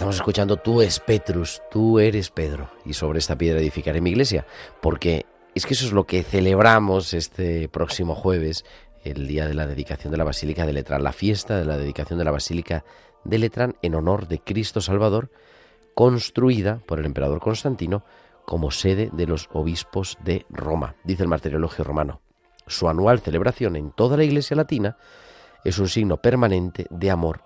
[0.06, 4.46] Estamos escuchando Tú es Petrus, tú eres Pedro, y sobre esta piedra edificaré mi iglesia,
[4.80, 8.64] porque es que eso es lo que celebramos este próximo jueves,
[9.02, 12.20] el día de la dedicación de la Basílica de Letrán, la fiesta de la dedicación
[12.20, 12.84] de la Basílica
[13.24, 15.32] de Letrán en honor de Cristo Salvador,
[15.94, 18.04] construida por el emperador Constantino
[18.44, 22.20] como sede de los obispos de Roma, dice el martiriologio romano.
[22.68, 24.98] Su anual celebración en toda la Iglesia latina
[25.64, 27.40] es un signo permanente de amor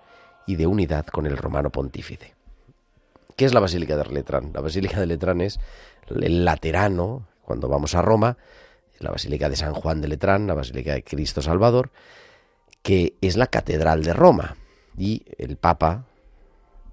[0.45, 2.35] y de unidad con el romano pontífice.
[3.41, 4.51] ¿Qué es la Basílica de Letrán?
[4.53, 5.59] La Basílica de Letrán es
[6.07, 8.37] el laterano, cuando vamos a Roma,
[8.99, 11.89] la Basílica de San Juan de Letrán, la Basílica de Cristo Salvador,
[12.83, 14.57] que es la catedral de Roma.
[14.95, 16.05] Y el Papa,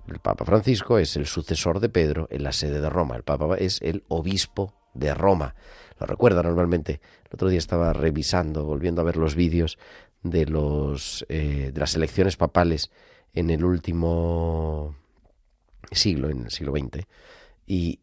[0.07, 3.17] el Papa Francisco, es el sucesor de Pedro en la sede de Roma.
[3.17, 5.55] El Papa es el obispo de Roma.
[6.01, 7.03] Lo recuerda normalmente.
[7.27, 9.77] El otro día estaba revisando, volviendo a ver los vídeos
[10.23, 12.91] de, los, eh, de las elecciones papales
[13.35, 14.97] en el último
[15.93, 17.07] siglo, en el siglo XX,
[17.67, 18.01] y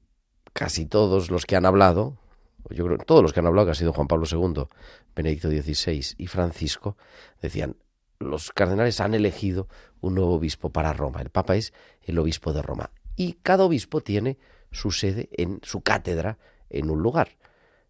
[0.53, 2.17] casi todos los que han hablado,
[2.69, 4.65] yo creo todos los que han hablado, que ha sido Juan Pablo II,
[5.15, 6.97] Benedicto XVI y Francisco,
[7.41, 7.75] decían,
[8.19, 9.67] los cardenales han elegido
[10.01, 11.21] un nuevo obispo para Roma.
[11.21, 11.73] El Papa es
[12.03, 12.91] el obispo de Roma.
[13.15, 14.37] Y cada obispo tiene
[14.71, 16.37] su sede en su cátedra
[16.69, 17.29] en un lugar.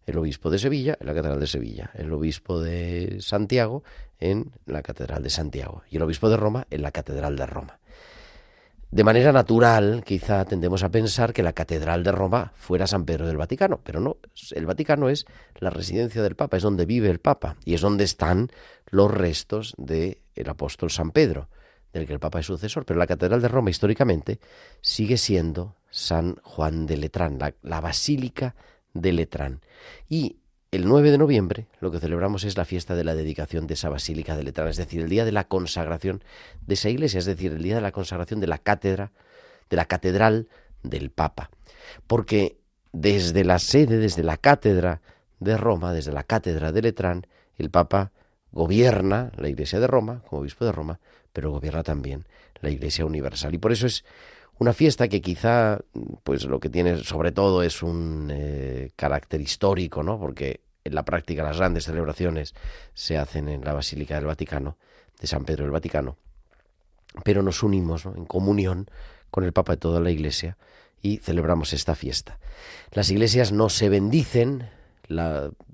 [0.06, 3.82] El obispo de Sevilla en la Catedral de Sevilla, el obispo de Santiago
[4.20, 7.80] en la Catedral de Santiago y el obispo de Roma en la Catedral de Roma.
[8.90, 13.26] De manera natural, quizá tendemos a pensar que la Catedral de Roma fuera San Pedro
[13.26, 14.18] del Vaticano, pero no,
[14.52, 15.26] el Vaticano es
[15.58, 18.48] la residencia del Papa, es donde vive el Papa y es donde están
[18.86, 21.48] los restos del apóstol San Pedro,
[21.92, 22.84] del que el Papa es sucesor.
[22.86, 24.38] Pero la Catedral de Roma históricamente
[24.80, 28.54] sigue siendo San Juan de Letrán, la, la Basílica
[28.94, 29.62] de Letrán.
[30.08, 30.36] Y
[30.76, 33.88] el 9 de noviembre lo que celebramos es la fiesta de la dedicación de esa
[33.88, 36.22] Basílica de Letrán, es decir, el día de la consagración
[36.66, 39.10] de esa iglesia, es decir, el día de la consagración de la cátedra,
[39.70, 40.48] de la catedral
[40.82, 41.50] del Papa.
[42.06, 42.58] Porque
[42.92, 45.00] desde la sede, desde la cátedra
[45.40, 47.26] de Roma, desde la cátedra de Letrán,
[47.58, 48.12] el Papa
[48.52, 51.00] gobierna la Iglesia de Roma, como obispo de Roma,
[51.32, 52.26] pero gobierna también
[52.60, 53.54] la Iglesia universal.
[53.54, 54.04] Y por eso es
[54.58, 55.78] una fiesta que quizá,
[56.22, 60.18] pues lo que tiene sobre todo es un eh, carácter histórico, ¿no?
[60.18, 62.54] Porque en la práctica las grandes celebraciones
[62.94, 64.76] se hacen en la Basílica del Vaticano,
[65.20, 66.16] de San Pedro del Vaticano,
[67.24, 68.88] pero nos unimos en comunión
[69.30, 70.56] con el Papa de toda la Iglesia
[71.02, 72.38] y celebramos esta fiesta.
[72.92, 74.68] Las iglesias no se bendicen,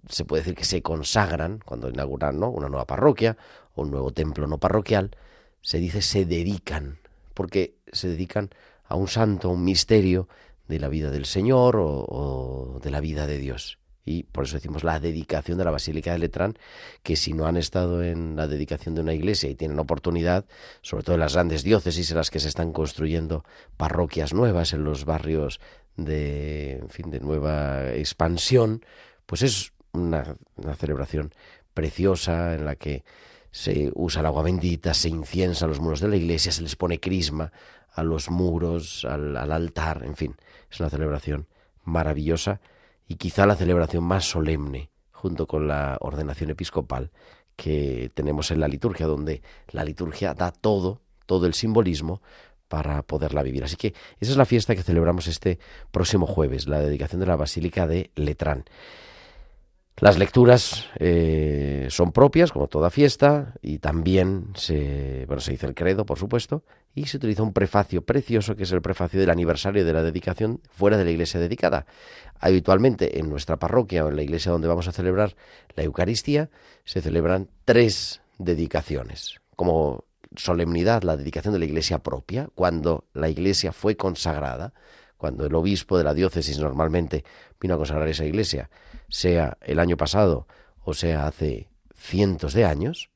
[0.08, 2.50] se puede decir que se consagran cuando inauguran ¿no?
[2.50, 3.36] una nueva parroquia
[3.74, 5.16] o un nuevo templo no parroquial,
[5.60, 6.98] se dice se dedican,
[7.34, 8.50] porque se dedican
[8.84, 10.28] a un santo, a un misterio
[10.68, 14.82] de la vida del Señor o de la vida de Dios y por eso decimos
[14.82, 16.58] la dedicación de la Basílica de Letrán,
[17.02, 20.44] que si no han estado en la dedicación de una iglesia y tienen oportunidad,
[20.80, 23.44] sobre todo en las grandes diócesis en las que se están construyendo
[23.76, 25.60] parroquias nuevas en los barrios
[25.96, 28.84] de, en fin, de nueva expansión,
[29.26, 30.36] pues es una,
[30.78, 31.32] celebración
[31.74, 33.04] preciosa en la que
[33.50, 36.98] se usa el agua bendita, se inciensa los muros de la iglesia, se les pone
[36.98, 37.52] crisma
[37.94, 40.36] a los muros, al altar, en fin,
[40.70, 41.46] es una celebración
[41.84, 42.60] maravillosa
[43.12, 47.10] y quizá la celebración más solemne, junto con la ordenación episcopal
[47.56, 52.22] que tenemos en la liturgia, donde la liturgia da todo, todo el simbolismo
[52.68, 53.64] para poderla vivir.
[53.64, 53.88] Así que
[54.18, 55.58] esa es la fiesta que celebramos este
[55.90, 58.64] próximo jueves, la dedicación de la Basílica de Letrán.
[60.02, 65.76] Las lecturas eh, son propias, como toda fiesta, y también se, bueno, se dice el
[65.76, 69.84] credo, por supuesto, y se utiliza un prefacio precioso, que es el prefacio del aniversario
[69.84, 71.86] de la dedicación fuera de la iglesia dedicada.
[72.40, 75.36] Habitualmente en nuestra parroquia o en la iglesia donde vamos a celebrar
[75.76, 76.50] la Eucaristía,
[76.84, 79.36] se celebran tres dedicaciones.
[79.54, 80.02] Como
[80.34, 84.72] solemnidad, la dedicación de la iglesia propia, cuando la iglesia fue consagrada,
[85.22, 87.24] cuando el obispo de la diócesis normalmente
[87.60, 88.70] vino a consagrar esa iglesia,
[89.08, 90.48] sea el año pasado
[90.82, 93.08] o sea hace cientos de años,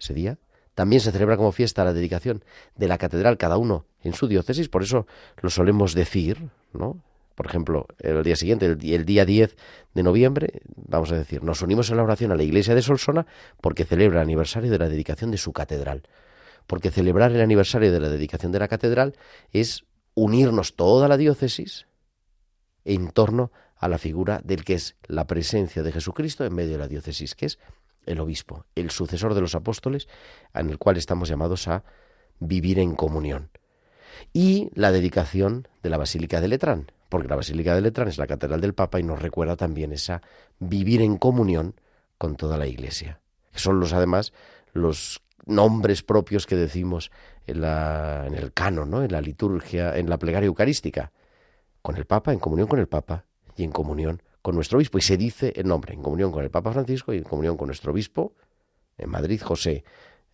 [0.00, 0.38] ese día,
[0.74, 2.42] también se celebra como fiesta la dedicación
[2.74, 5.06] de la catedral, cada uno en su diócesis, por eso
[5.42, 7.02] lo solemos decir, ¿no?
[7.34, 9.54] Por ejemplo, el día siguiente, el, día 10
[9.92, 13.26] de noviembre, vamos a decir, nos unimos en la oración a la iglesia de Solsona
[13.60, 16.02] porque celebra el aniversario de la dedicación de su catedral.
[16.66, 19.16] Porque celebrar el aniversario de la dedicación de la catedral
[19.52, 19.84] es
[20.14, 21.86] unirnos toda la diócesis
[22.84, 26.78] en torno a la figura del que es la presencia de Jesucristo en medio de
[26.78, 27.58] la diócesis, que es
[28.06, 30.08] el obispo, el sucesor de los apóstoles,
[30.54, 31.84] en el cual estamos llamados a
[32.38, 33.50] vivir en comunión.
[34.32, 38.26] Y la dedicación de la Basílica de Letrán, porque la Basílica de Letrán es la
[38.26, 40.22] catedral del Papa y nos recuerda también esa
[40.58, 41.74] vivir en comunión
[42.18, 43.20] con toda la Iglesia.
[43.54, 44.32] Son los además
[44.72, 47.10] los nombres propios que decimos
[47.46, 49.02] en, la, en el canon, ¿no?
[49.02, 51.12] en la liturgia, en la plegaria eucarística,
[51.80, 53.24] con el Papa, en comunión con el Papa
[53.56, 54.98] y en comunión con nuestro obispo.
[54.98, 57.66] Y se dice el nombre, en comunión con el Papa Francisco y en comunión con
[57.66, 58.34] nuestro obispo,
[58.98, 59.84] en Madrid, José,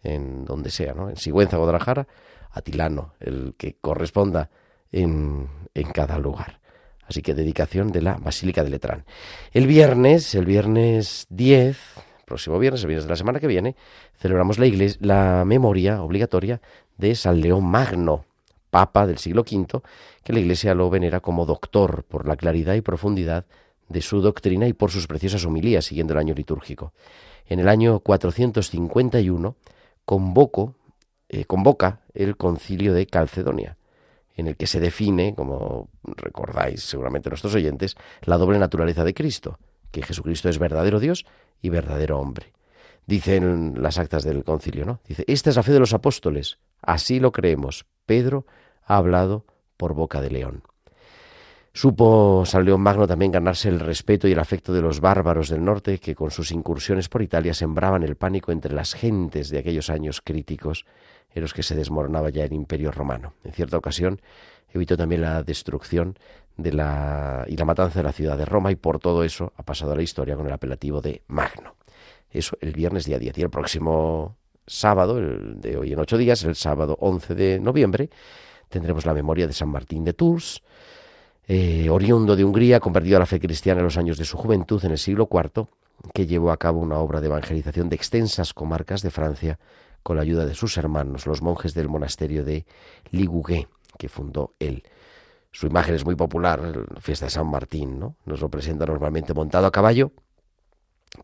[0.03, 1.09] en donde sea, ¿no?
[1.09, 2.07] en Sigüenza, Guadalajara,
[2.51, 4.51] Atilano, el que corresponda
[4.93, 6.61] en, en cada lugar.
[7.07, 9.05] Así que dedicación de la Basílica de Letrán.
[9.53, 11.79] El viernes, el viernes 10,
[12.27, 13.75] próximo viernes, el viernes de la semana que viene,
[14.19, 16.61] celebramos la, iglesia, la memoria obligatoria
[16.99, 18.25] de San León Magno,
[18.71, 19.81] Papa del siglo V,
[20.23, 23.47] que la Iglesia lo venera como doctor por la claridad y profundidad
[23.89, 26.93] de su doctrina y por sus preciosas homilías siguiendo el año litúrgico.
[27.47, 29.57] En el año 451
[30.05, 30.75] convoco,
[31.29, 33.79] eh, convoca el concilio de Calcedonia,
[34.37, 39.59] en el que se define, como recordáis seguramente nuestros oyentes, la doble naturaleza de Cristo,
[39.91, 41.25] que Jesucristo es verdadero Dios
[41.63, 42.53] y verdadero hombre.
[43.09, 45.01] Dicen las actas del concilio, ¿no?
[45.09, 47.87] Dice, esta es la fe de los apóstoles, así lo creemos.
[48.05, 48.45] Pedro
[48.85, 49.47] ha hablado
[49.79, 50.63] por boca de león.
[51.73, 55.65] Supo San León Magno también ganarse el respeto y el afecto de los bárbaros del
[55.65, 59.89] norte que con sus incursiones por Italia sembraban el pánico entre las gentes de aquellos
[59.89, 60.85] años críticos
[61.33, 63.33] en los que se desmoronaba ya el imperio romano.
[63.43, 64.21] En cierta ocasión
[64.69, 66.19] evitó también la destrucción
[66.59, 69.63] de la, y la matanza de la ciudad de Roma y por todo eso ha
[69.63, 71.78] pasado a la historia con el apelativo de Magno.
[72.31, 76.45] Eso el viernes día 10 y el próximo sábado, el de hoy en ocho días,
[76.45, 78.11] el sábado 11 de noviembre,
[78.69, 80.63] tendremos la memoria de San Martín de Tours,
[81.47, 84.85] eh, oriundo de Hungría, convertido a la fe cristiana en los años de su juventud,
[84.85, 85.67] en el siglo IV,
[86.13, 89.59] que llevó a cabo una obra de evangelización de extensas comarcas de Francia
[90.03, 92.67] con la ayuda de sus hermanos, los monjes del monasterio de
[93.11, 93.69] Ligouguet,
[93.99, 94.85] que fundó él.
[95.51, 98.17] Su imagen es muy popular, la fiesta de San Martín, ¿no?
[98.27, 100.13] Nos lo presenta normalmente montado a caballo,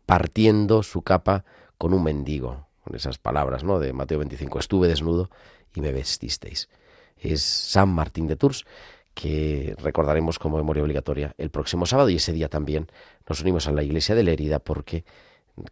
[0.05, 1.45] partiendo su capa
[1.77, 3.79] con un mendigo, con esas palabras, ¿no?
[3.79, 5.29] De Mateo 25, estuve desnudo
[5.73, 6.69] y me vestisteis.
[7.17, 8.65] Es San Martín de Tours,
[9.13, 12.87] que recordaremos como memoria obligatoria el próximo sábado y ese día también
[13.27, 15.05] nos unimos a la iglesia de Lérida porque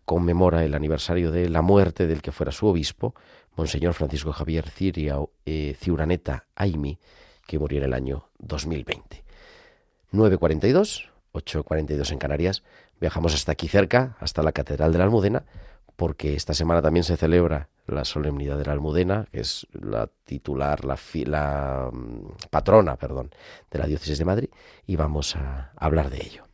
[0.05, 3.14] conmemora el aniversario de la muerte del que fuera su obispo,
[3.55, 6.97] Monseñor Francisco Javier Ciria, eh, Ciuraneta Aimi,
[7.45, 9.24] que murió en el año 2020.
[10.14, 12.64] 9.42, 8.42 en Canarias.
[13.03, 15.43] Viajamos hasta aquí cerca, hasta la Catedral de la Almudena,
[15.97, 20.85] porque esta semana también se celebra la solemnidad de la Almudena, que es la titular,
[20.85, 23.31] la, la mm, patrona, perdón,
[23.69, 24.49] de la diócesis de Madrid,
[24.87, 26.45] y vamos a hablar de ello.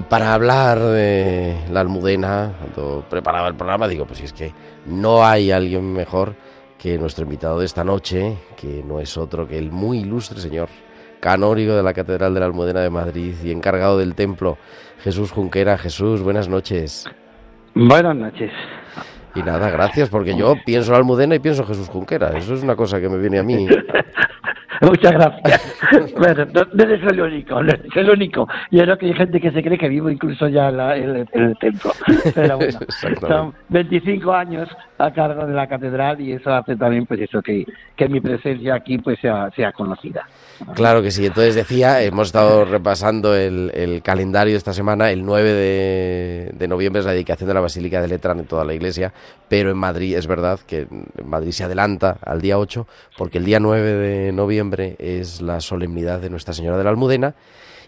[0.00, 4.54] Y para hablar de la almudena, cuando preparaba el programa, digo, pues si es que
[4.86, 6.36] no hay alguien mejor
[6.78, 10.70] que nuestro invitado de esta noche, que no es otro que el muy ilustre señor
[11.20, 14.56] canónigo de la Catedral de la Almudena de Madrid y encargado del templo,
[15.00, 15.76] Jesús Junquera.
[15.76, 17.04] Jesús, buenas noches.
[17.74, 18.50] Buenas noches.
[19.34, 22.38] Y nada, gracias, porque yo pienso en la Almudena y pienso en Jesús Junquera.
[22.38, 23.68] Eso es una cosa que me viene a mí.
[24.80, 26.14] Muchas gracias.
[26.18, 28.48] bueno, no, eres el único, no eres el único.
[28.70, 31.92] Yo creo que hay gente que se cree que vivo incluso ya en, el templo.
[32.34, 32.78] Pero bueno,
[33.20, 34.68] son 25 años
[35.00, 37.64] a cargo de la catedral y eso hace también pues eso que,
[37.96, 40.26] que mi presencia aquí pues sea, sea conocida.
[40.74, 41.26] Claro que sí.
[41.26, 45.10] Entonces decía, hemos estado repasando el, el calendario de esta semana.
[45.10, 48.74] El 9 de, noviembre es la dedicación de la Basílica de Letrán en toda la
[48.74, 49.12] iglesia,
[49.48, 52.86] pero en Madrid es verdad que en Madrid se adelanta al día 8
[53.16, 57.34] porque el día 9 de noviembre es la solemnidad de Nuestra Señora de la Almudena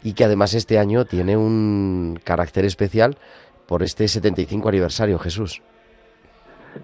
[0.03, 3.17] y que además este año tiene un carácter especial
[3.67, 5.63] por este 75 aniversario, Jesús.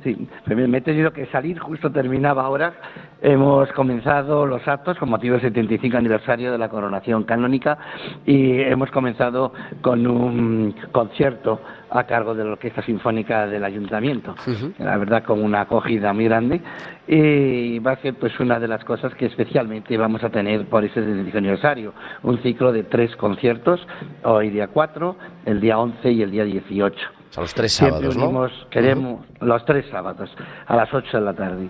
[0.03, 2.75] Sí, me he tenido que salir, justo terminaba ahora.
[3.21, 7.79] Hemos comenzado los actos con motivo del 75 aniversario de la coronación canónica
[8.25, 11.61] y hemos comenzado con un concierto
[11.91, 14.35] a cargo de la Orquesta Sinfónica del Ayuntamiento,
[14.79, 16.61] la verdad con una acogida muy grande.
[17.07, 20.85] Y va a ser pues una de las cosas que especialmente vamos a tener por
[20.85, 23.87] ese 75 aniversario, un ciclo de tres conciertos,
[24.23, 25.17] hoy día 4,
[25.47, 29.87] el día 11 y el día 18 a los tres sábados, unimos, Queremos, los tres
[29.91, 30.31] sábados,
[30.67, 31.69] a las ocho de la tarde.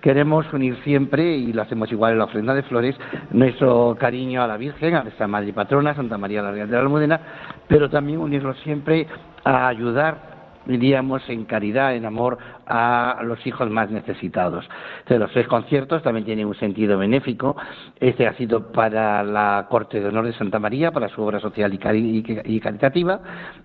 [0.00, 2.96] Queremos unir siempre, y lo hacemos igual en la ofrenda de flores,
[3.30, 6.82] nuestro cariño a la Virgen, a nuestra Madre Patrona, Santa María la Real de la
[6.82, 7.20] Almudena,
[7.68, 9.06] pero también unirlo siempre
[9.44, 10.29] a ayudar
[10.66, 14.68] diríamos, en caridad, en amor a los hijos más necesitados.
[15.00, 17.56] Entonces, los tres conciertos también tienen un sentido benéfico.
[17.98, 21.72] Este ha sido para la Corte de Honor de Santa María, para su obra social
[21.74, 23.20] y, caritativa,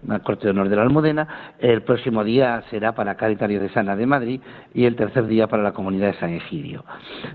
[0.07, 1.27] la Corte de Honor de la Almudena.
[1.59, 4.41] El próximo día será para Caritario de Sana de Madrid
[4.73, 6.83] y el tercer día para la comunidad de San Egidio.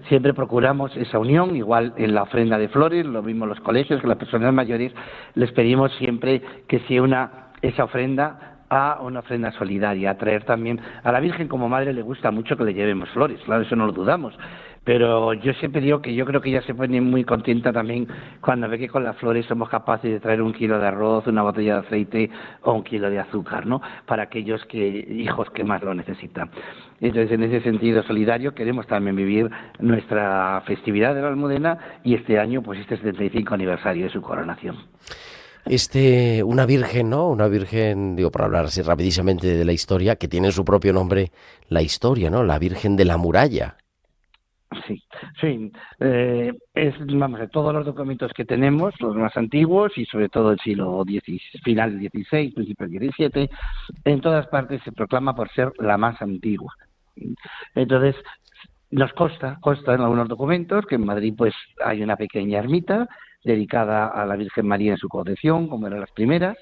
[0.09, 4.07] Siempre procuramos esa unión, igual en la ofrenda de flores, lo mismo los colegios, que
[4.07, 4.93] las personas mayores,
[5.35, 10.81] les pedimos siempre que se una esa ofrenda a una ofrenda solidaria, a traer también
[11.03, 13.87] a la Virgen como madre le gusta mucho que le llevemos flores, claro, eso no
[13.87, 14.35] lo dudamos.
[14.83, 18.09] Pero yo siempre digo que yo creo que ella se pone muy contenta también
[18.41, 21.43] cuando ve que con las flores somos capaces de traer un kilo de arroz, una
[21.43, 22.31] botella de aceite
[22.63, 23.83] o un kilo de azúcar, ¿no?
[24.07, 26.51] Para aquellos que, hijos que más lo necesitan.
[27.01, 29.51] Entonces, en ese sentido solidario, queremos también vivir
[29.81, 34.77] nuestra festividad de la Almudena y este año, pues este 75 aniversario de su coronación
[35.67, 37.29] este, una virgen, ¿no?
[37.29, 41.31] Una virgen, digo, para hablar así rapidísamente de la historia, que tiene su propio nombre
[41.69, 42.43] la historia, ¿no?
[42.43, 43.77] La Virgen de la Muralla.
[44.87, 45.03] Sí,
[45.41, 45.73] sí.
[45.99, 50.53] Eh, es, vamos, de todos los documentos que tenemos, los más antiguos y sobre todo
[50.53, 53.51] el siglo XVI, final del XVI, principio del XVII,
[54.05, 56.73] en todas partes se proclama por ser la más antigua.
[57.75, 58.15] Entonces,
[58.91, 61.55] nos consta, consta en algunos documentos que en Madrid pues
[61.85, 63.09] hay una pequeña ermita
[63.45, 66.57] dedicada a la Virgen María en su concepción, como eran las primeras,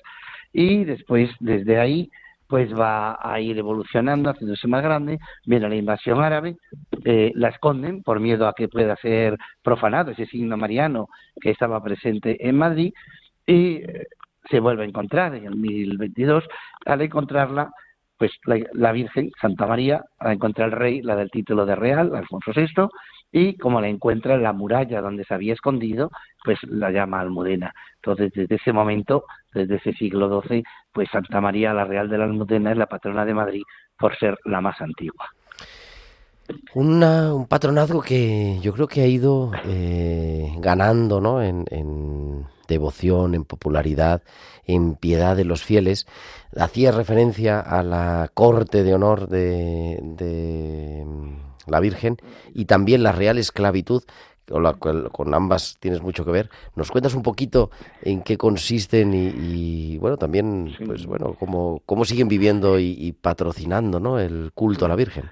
[0.53, 2.11] y después desde ahí
[2.49, 6.57] pues va a ir evolucionando, haciéndose más grande, viene la invasión árabe,
[7.05, 11.09] eh, la esconden por miedo a que pueda ser profanado ese signo mariano
[11.41, 12.95] que estaba presente en Madrid,
[13.47, 14.07] y eh,
[14.51, 16.45] se vuelve a encontrar en el 1022,
[16.87, 17.71] al encontrarla
[18.17, 22.51] pues la, Virgen, Santa María, la encuentra el rey, la del título de real, Alfonso
[22.55, 22.89] VI,
[23.31, 26.11] y como la encuentra en la muralla donde se había escondido,
[26.45, 27.75] pues la llama Almudena.
[27.97, 30.63] Entonces, desde ese momento, desde ese siglo XII,
[30.93, 33.63] pues Santa María la Real de la Almudena es la patrona de Madrid
[33.99, 35.27] por ser la más antigua.
[36.75, 41.43] un patronazgo que yo creo que ha ido eh, ganando ¿no?
[41.43, 44.23] en, devoción, en popularidad,
[44.65, 46.07] en piedad de los fieles.
[46.57, 49.99] Hacía referencia a la corte de honor de
[51.67, 52.17] la Virgen,
[52.55, 54.05] y también la real esclavitud,
[54.49, 56.51] con, la, con ambas tienes mucho que ver.
[56.75, 57.71] ¿Nos cuentas un poquito
[58.03, 64.19] en qué consisten y, bueno, también, pues bueno, cómo, cómo siguen viviendo y, patrocinando ¿no?
[64.19, 65.25] el culto a la Virgen?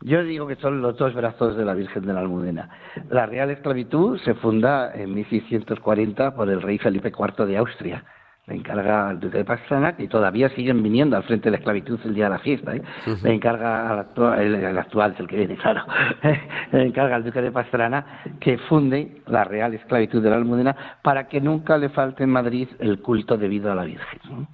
[0.00, 2.68] Yo digo que son los dos brazos de la Virgen de la Almudena.
[3.10, 8.04] La Real Esclavitud se funda en 1640 por el rey Felipe IV de Austria
[8.48, 12.00] le encarga al duque de Pastrana, que todavía siguen viniendo al frente de la esclavitud
[12.04, 12.82] el día de la fiesta, ¿eh?
[13.22, 15.84] le encarga al actual, el, actual es el que viene, claro,
[16.72, 21.28] le encarga al duque de Pastrana que funde la real esclavitud de la Almudena para
[21.28, 24.48] que nunca le falte en Madrid el culto debido a la Virgen.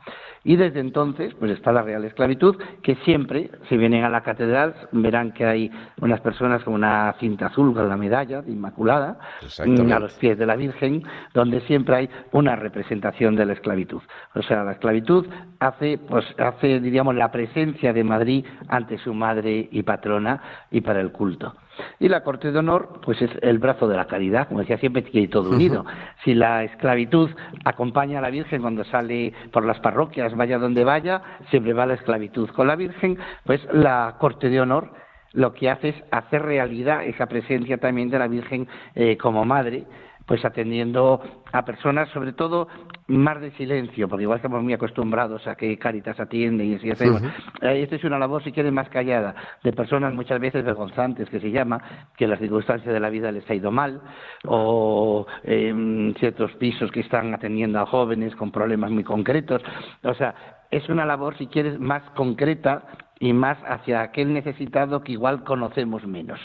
[0.45, 4.75] Y desde entonces, pues está la Real Esclavitud, que siempre, si vienen a la catedral,
[4.93, 5.71] verán que hay
[6.01, 9.19] unas personas con una cinta azul con la medalla de Inmaculada
[9.65, 14.03] mm, a los pies de la Virgen, donde siempre hay una representación de la esclavitud.
[14.35, 15.27] O sea, la esclavitud
[15.67, 20.41] hace, pues, hace, diríamos, la presencia de Madrid ante su madre y patrona
[20.71, 21.55] y para el culto.
[21.99, 25.03] Y la corte de honor, pues es el brazo de la caridad, como decía siempre,
[25.03, 25.85] que todo unido.
[26.25, 27.31] Si la esclavitud
[27.65, 31.95] acompaña a la Virgen cuando sale por las parroquias, vaya donde vaya, siempre va la
[31.95, 34.93] esclavitud con la Virgen, pues la corte de honor
[35.33, 39.85] lo que hace es hacer realidad esa presencia también de la Virgen eh, como madre
[40.27, 41.21] pues atendiendo
[41.53, 42.69] a personas, sobre todo
[43.07, 47.23] más de silencio, porque igual estamos muy acostumbrados a que Caritas atiende y así hacemos.
[47.61, 51.41] Eh, esta es una labor, si quieren, más callada, de personas muchas veces vergonzantes, que
[51.41, 51.81] se llama,
[52.17, 54.01] que las circunstancias de la vida les ha ido mal,
[54.47, 59.63] o eh, ciertos pisos que están atendiendo a jóvenes con problemas muy concretos.
[60.03, 60.35] O sea,
[60.71, 62.83] es una labor, si quieres, más concreta
[63.25, 66.39] y más hacia aquel necesitado que igual conocemos menos.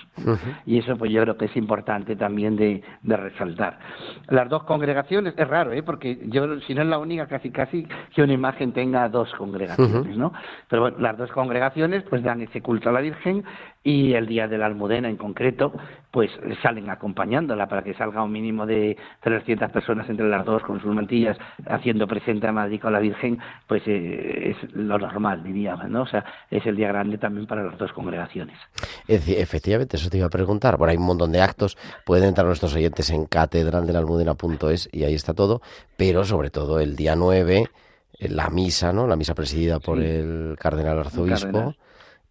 [0.66, 3.80] Y eso pues yo creo que es importante también de, de, resaltar.
[4.30, 5.84] Las dos congregaciones, es raro, ¿eh?
[5.84, 10.16] porque yo, si no es la única, casi casi que una imagen tenga dos congregaciones,
[10.16, 10.32] ¿no?
[10.70, 13.44] Pero bueno, las dos congregaciones pues dan ese culto a la Virgen
[13.84, 15.74] y el día de la Almudena en concreto,
[16.12, 16.32] pues
[16.64, 20.94] salen acompañándola para que salga un mínimo de 300 personas entre las dos con sus
[20.94, 21.38] mantillas
[21.68, 23.38] haciendo presente a Madrid con la Virgen,
[23.68, 26.02] pues eh, es lo normal, diríamos, ¿no?
[26.02, 28.58] O sea, es el día grande también para las dos congregaciones.
[29.08, 30.78] Efectivamente, eso te iba a preguntar.
[30.78, 35.34] Bueno, hay un montón de actos, pueden entrar nuestros oyentes en catedraldelalmudena.es y ahí está
[35.34, 35.62] todo,
[35.96, 37.66] pero sobre todo el día 9,
[38.20, 39.06] eh, la misa, ¿no?
[39.06, 41.76] La misa presidida por el cardenal arzobispo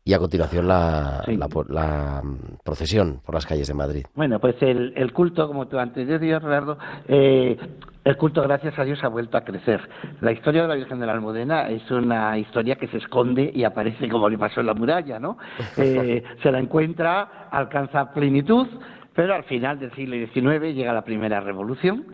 [0.08, 4.06] y a continuación la, la, mm, procesión por las calles de Madrid.
[4.14, 7.58] Bueno, pues el, el culto, como tú antes decías, Gerardo, eh,
[8.04, 9.86] el culto, gracias a Dios, ha vuelto a crecer.
[10.22, 13.64] La historia de la Virgen de la Almudena es una historia que se esconde y
[13.64, 15.36] aparece como le pasó en la muralla, ¿no?
[15.76, 18.66] Eh, se la encuentra, alcanza plenitud,
[19.14, 22.06] pero al final del siglo XIX llega la primera revolución.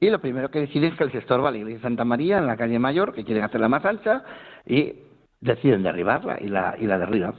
[0.00, 2.46] Y lo primero que decide es que se estorba la iglesia de Santa María en
[2.46, 4.22] la calle Mayor, que quieren hacerla más ancha,
[4.66, 4.94] y
[5.44, 7.34] deciden derribarla y la, y la derriban.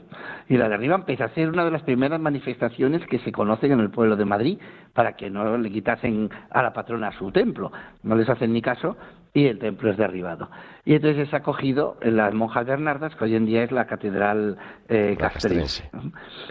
[0.48, 3.80] Y la derriban pese a ser una de las primeras manifestaciones que se conocen en
[3.80, 4.58] el pueblo de Madrid
[4.92, 7.72] para que no le quitasen a la patrona su templo.
[8.04, 8.96] No les hacen ni caso
[9.34, 10.48] y el templo es derribado.
[10.84, 14.56] Y entonces es acogido en las monjas bernardas, que hoy en día es la catedral
[14.88, 15.90] eh, castrense.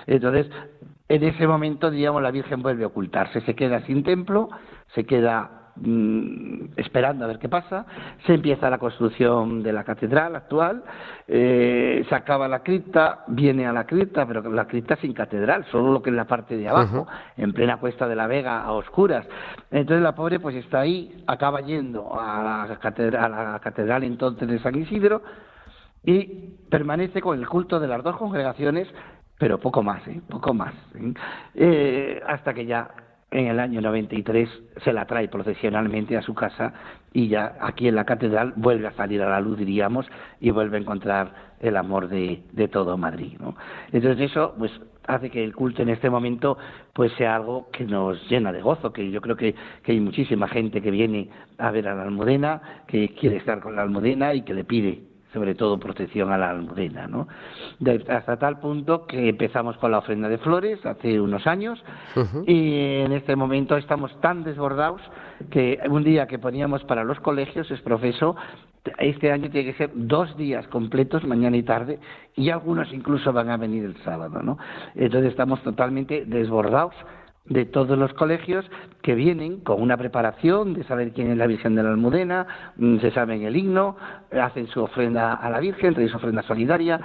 [0.07, 0.51] Entonces,
[1.07, 4.49] en ese momento, digamos, la Virgen vuelve a ocultarse, se queda sin templo,
[4.93, 5.64] se queda
[6.77, 7.85] esperando a ver qué pasa.
[8.25, 10.83] Se empieza la construcción de la catedral actual,
[11.27, 15.91] eh, se acaba la cripta, viene a la cripta, pero la cripta sin catedral, solo
[15.91, 17.07] lo que es la parte de abajo,
[17.37, 19.27] en plena cuesta de la Vega, a oscuras.
[19.71, 24.47] Entonces la pobre pues está ahí, acaba yendo a la catedral, a la catedral entonces
[24.47, 25.21] de San Isidro
[26.03, 26.23] y
[26.69, 28.87] permanece con el culto de las dos congregaciones
[29.37, 30.21] pero poco más, ¿eh?
[30.29, 31.13] poco más, ¿eh?
[31.55, 32.89] eh hasta que ya
[33.35, 36.73] en el año 93 se la trae procesionalmente a su casa
[37.11, 40.07] y ya aquí en la catedral vuelve a salir a la luz, diríamos,
[40.39, 43.33] y vuelve a encontrar el amor de, de todo Madrid.
[43.39, 43.55] ¿no?
[43.91, 44.71] Entonces eso pues
[45.05, 46.57] hace que el culto en este momento
[46.93, 50.47] pues sea algo que nos llena de gozo, que yo creo que, que hay muchísima
[50.47, 54.43] gente que viene a ver a la almudena, que quiere estar con la almudena y
[54.43, 57.27] que le pide sobre todo protección a la almudena, ¿no?
[58.07, 61.83] hasta tal punto que empezamos con la ofrenda de flores hace unos años
[62.47, 65.01] y en este momento estamos tan desbordados
[65.51, 68.37] que un día que poníamos para los colegios es profeso
[68.99, 71.99] este año tiene que ser dos días completos, mañana y tarde,
[72.35, 74.59] y algunos incluso van a venir el sábado, ¿no?
[74.93, 76.93] Entonces estamos totalmente desbordados
[77.45, 78.65] de todos los colegios
[79.01, 82.99] que vienen con una preparación de saber quién es la Virgen de la Almudena, mm,
[82.99, 83.97] se saben el himno,
[84.31, 86.99] hacen su ofrenda a la Virgen, traen su ofrenda solidaria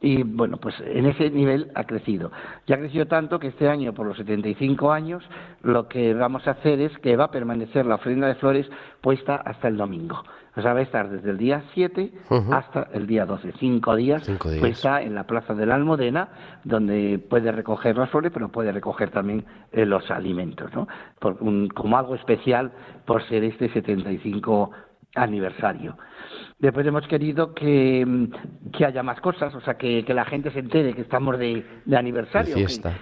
[0.00, 2.30] y bueno, pues en ese nivel ha crecido.
[2.66, 5.24] Ya ha crecido tanto que este año, por los 75 años,
[5.62, 8.66] lo que vamos a hacer es que va a permanecer la ofrenda de flores
[9.00, 10.22] puesta hasta el domingo.
[10.56, 12.12] O sea, va a estar desde el día 7
[12.50, 14.60] hasta el día 12, cinco días, cinco días.
[14.60, 16.28] puesta en la Plaza de la Almudena,
[16.64, 20.88] donde puede recoger las flores, pero puede recoger también eh, los alimentos, ¿no?
[21.74, 22.72] como algo especial
[23.04, 24.70] por ser este 75
[25.16, 25.96] aniversario.
[26.58, 28.28] Después hemos querido que,
[28.72, 31.62] que haya más cosas, o sea, que, que, la gente se entere que estamos de,
[31.84, 32.56] de aniversario,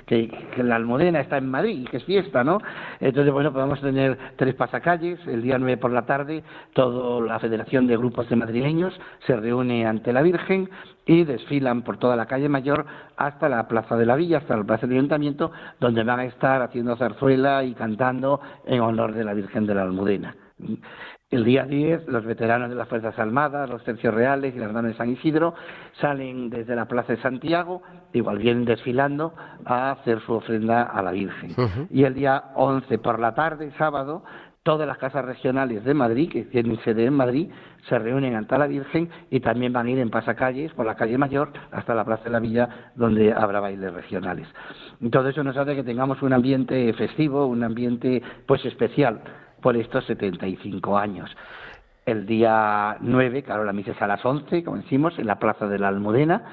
[0.07, 2.59] que, que, la Almudena está en Madrid que es fiesta, ¿no?
[2.99, 6.43] Entonces, bueno, podemos tener tres pasacalles, el día 9 por la tarde,
[6.73, 10.69] toda la Federación de Grupos de Madrileños se reúne ante la Virgen
[11.07, 12.87] y desfilan por toda la calle Mayor
[13.17, 16.61] hasta la Plaza de la Villa, hasta la Plaza del Ayuntamiento, donde van a estar
[16.61, 20.35] haciendo zarzuela y cantando en honor de la Virgen de la Almudena
[21.35, 24.93] El día 10, los veteranos de las Fuerzas Armadas, los tercios reales y las damas
[24.93, 25.53] de San Isidro
[26.01, 27.83] salen desde la Plaza de Santiago,
[28.13, 31.51] igual vienen desfilando a hacer su ofrenda a la Virgen.
[31.91, 34.23] Y el día 11 por la tarde, sábado,
[34.63, 37.51] todas las casas regionales de Madrid, que tienen sede en Madrid,
[37.89, 41.19] se reúnen ante la Virgen y también van a ir en pasacalles por la calle
[41.19, 44.47] Mayor hasta la Plaza de la Villa, donde habrá bailes regionales.
[45.11, 49.21] Todo eso nos hace que tengamos un ambiente festivo, un ambiente pues especial
[49.65, 51.35] por estos 75 años.
[52.05, 55.67] El día 9, claro, la misa es a las 11, como decimos, en la Plaza
[55.67, 56.45] de la Almudena,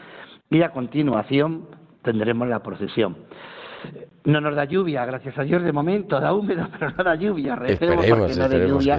[0.50, 1.68] y a continuación
[2.04, 3.18] tendremos la procesión.
[4.24, 7.60] No nos da lluvia, gracias a Dios, de momento, da húmedo, pero no da lluvia.
[7.66, 8.96] esperemos, no lluvia,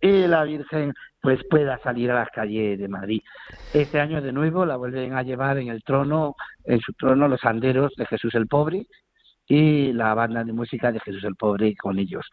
[0.00, 3.22] Y la Virgen pues pueda salir a las calles de Madrid.
[3.72, 6.34] Este año de nuevo la vuelven a llevar en el trono,
[6.64, 8.88] en su trono, los anderos de Jesús el Pobre
[9.46, 12.26] y la banda de música de Jesús el Pobre con ellos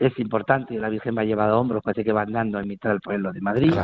[0.00, 3.00] es importante, la Virgen va llevada a hombros, parece que va andando en mitad del
[3.00, 3.74] pueblo de Madrid.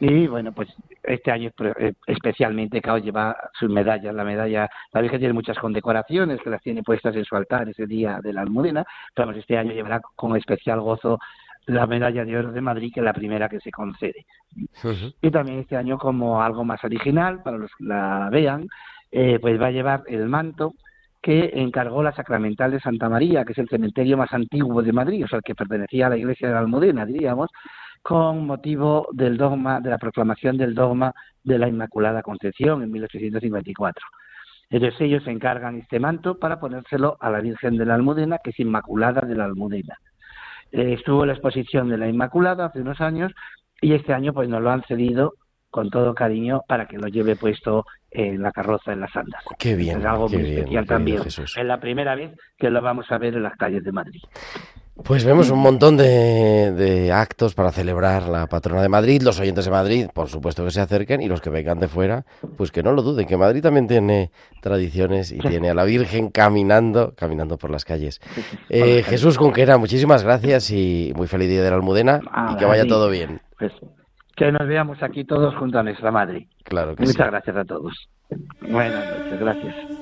[0.00, 0.68] Y bueno, pues
[1.02, 6.40] este año eh, especialmente, claro, lleva sus medallas, la medalla, la Virgen tiene muchas condecoraciones
[6.42, 8.84] que las tiene puestas en su altar ese día de la almudena,
[9.14, 11.18] pero este año llevará con especial gozo
[11.66, 14.26] la medalla de oro de Madrid, que es la primera que se concede.
[15.20, 18.66] Y también este año, como algo más original, para los que la vean,
[19.10, 20.74] eh, pues va a llevar el manto
[21.28, 25.26] que encargó la Sacramental de Santa María, que es el cementerio más antiguo de Madrid,
[25.26, 27.50] o sea, el que pertenecía a la iglesia de la Almudena, diríamos,
[28.00, 31.12] con motivo del dogma, de la proclamación del dogma
[31.44, 34.06] de la Inmaculada Concepción en 1854.
[34.70, 38.48] Entonces ellos se encargan este manto para ponérselo a la Virgen de la Almudena, que
[38.48, 39.98] es Inmaculada de la Almudena.
[40.72, 43.32] Eh, estuvo la exposición de la Inmaculada hace unos años
[43.82, 45.34] y este año pues nos lo han cedido
[45.70, 49.42] con todo cariño para que lo lleve puesto en la carroza en las andas.
[49.58, 50.00] Qué bien.
[50.00, 51.22] Es algo muy especial también.
[51.26, 54.20] es la primera vez que lo vamos a ver en las calles de Madrid.
[55.04, 59.22] Pues vemos un montón de, actos para celebrar la patrona de Madrid.
[59.22, 62.24] Los oyentes de Madrid, por supuesto que se acerquen, y los que vengan de fuera,
[62.56, 66.30] pues que no lo duden, que Madrid también tiene tradiciones y tiene a la Virgen
[66.30, 68.20] caminando, caminando por las calles.
[68.68, 72.20] Eh, Jesús Junquera, muchísimas gracias y muy feliz día de la Almudena
[72.52, 73.40] y que vaya todo bien.
[74.38, 76.46] Que nos veamos aquí todos junto a nuestra madre.
[76.62, 78.08] Claro que Muchas gracias a todos.
[78.60, 79.97] Buenas noches, gracias.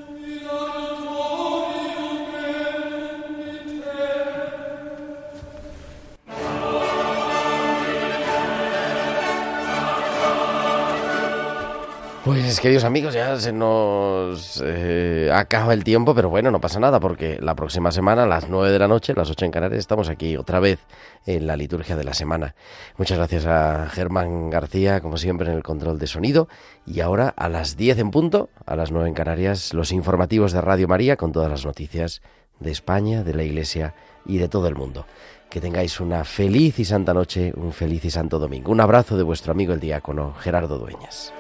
[12.27, 16.99] Pues queridos amigos, ya se nos eh, acaba el tiempo, pero bueno, no pasa nada
[16.99, 20.09] porque la próxima semana a las 9 de la noche, las 8 en Canarias, estamos
[20.09, 20.81] aquí otra vez
[21.25, 22.57] en la liturgia de la semana.
[22.99, 26.49] Muchas gracias a Germán García, como siempre, en el control de sonido.
[26.85, 30.61] Y ahora a las 10 en punto, a las 9 en Canarias, los informativos de
[30.63, 32.23] Radio María con todas las noticias
[32.59, 35.07] de España, de la Iglesia y de todo el mundo.
[35.49, 38.73] Que tengáis una feliz y santa noche, un feliz y santo domingo.
[38.73, 41.33] Un abrazo de vuestro amigo el diácono Gerardo Dueñas.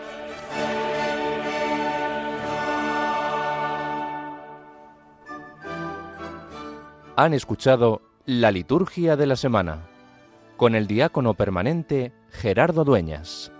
[7.18, 9.86] Han escuchado la liturgia de la semana
[10.58, 13.50] con el diácono permanente Gerardo Dueñas.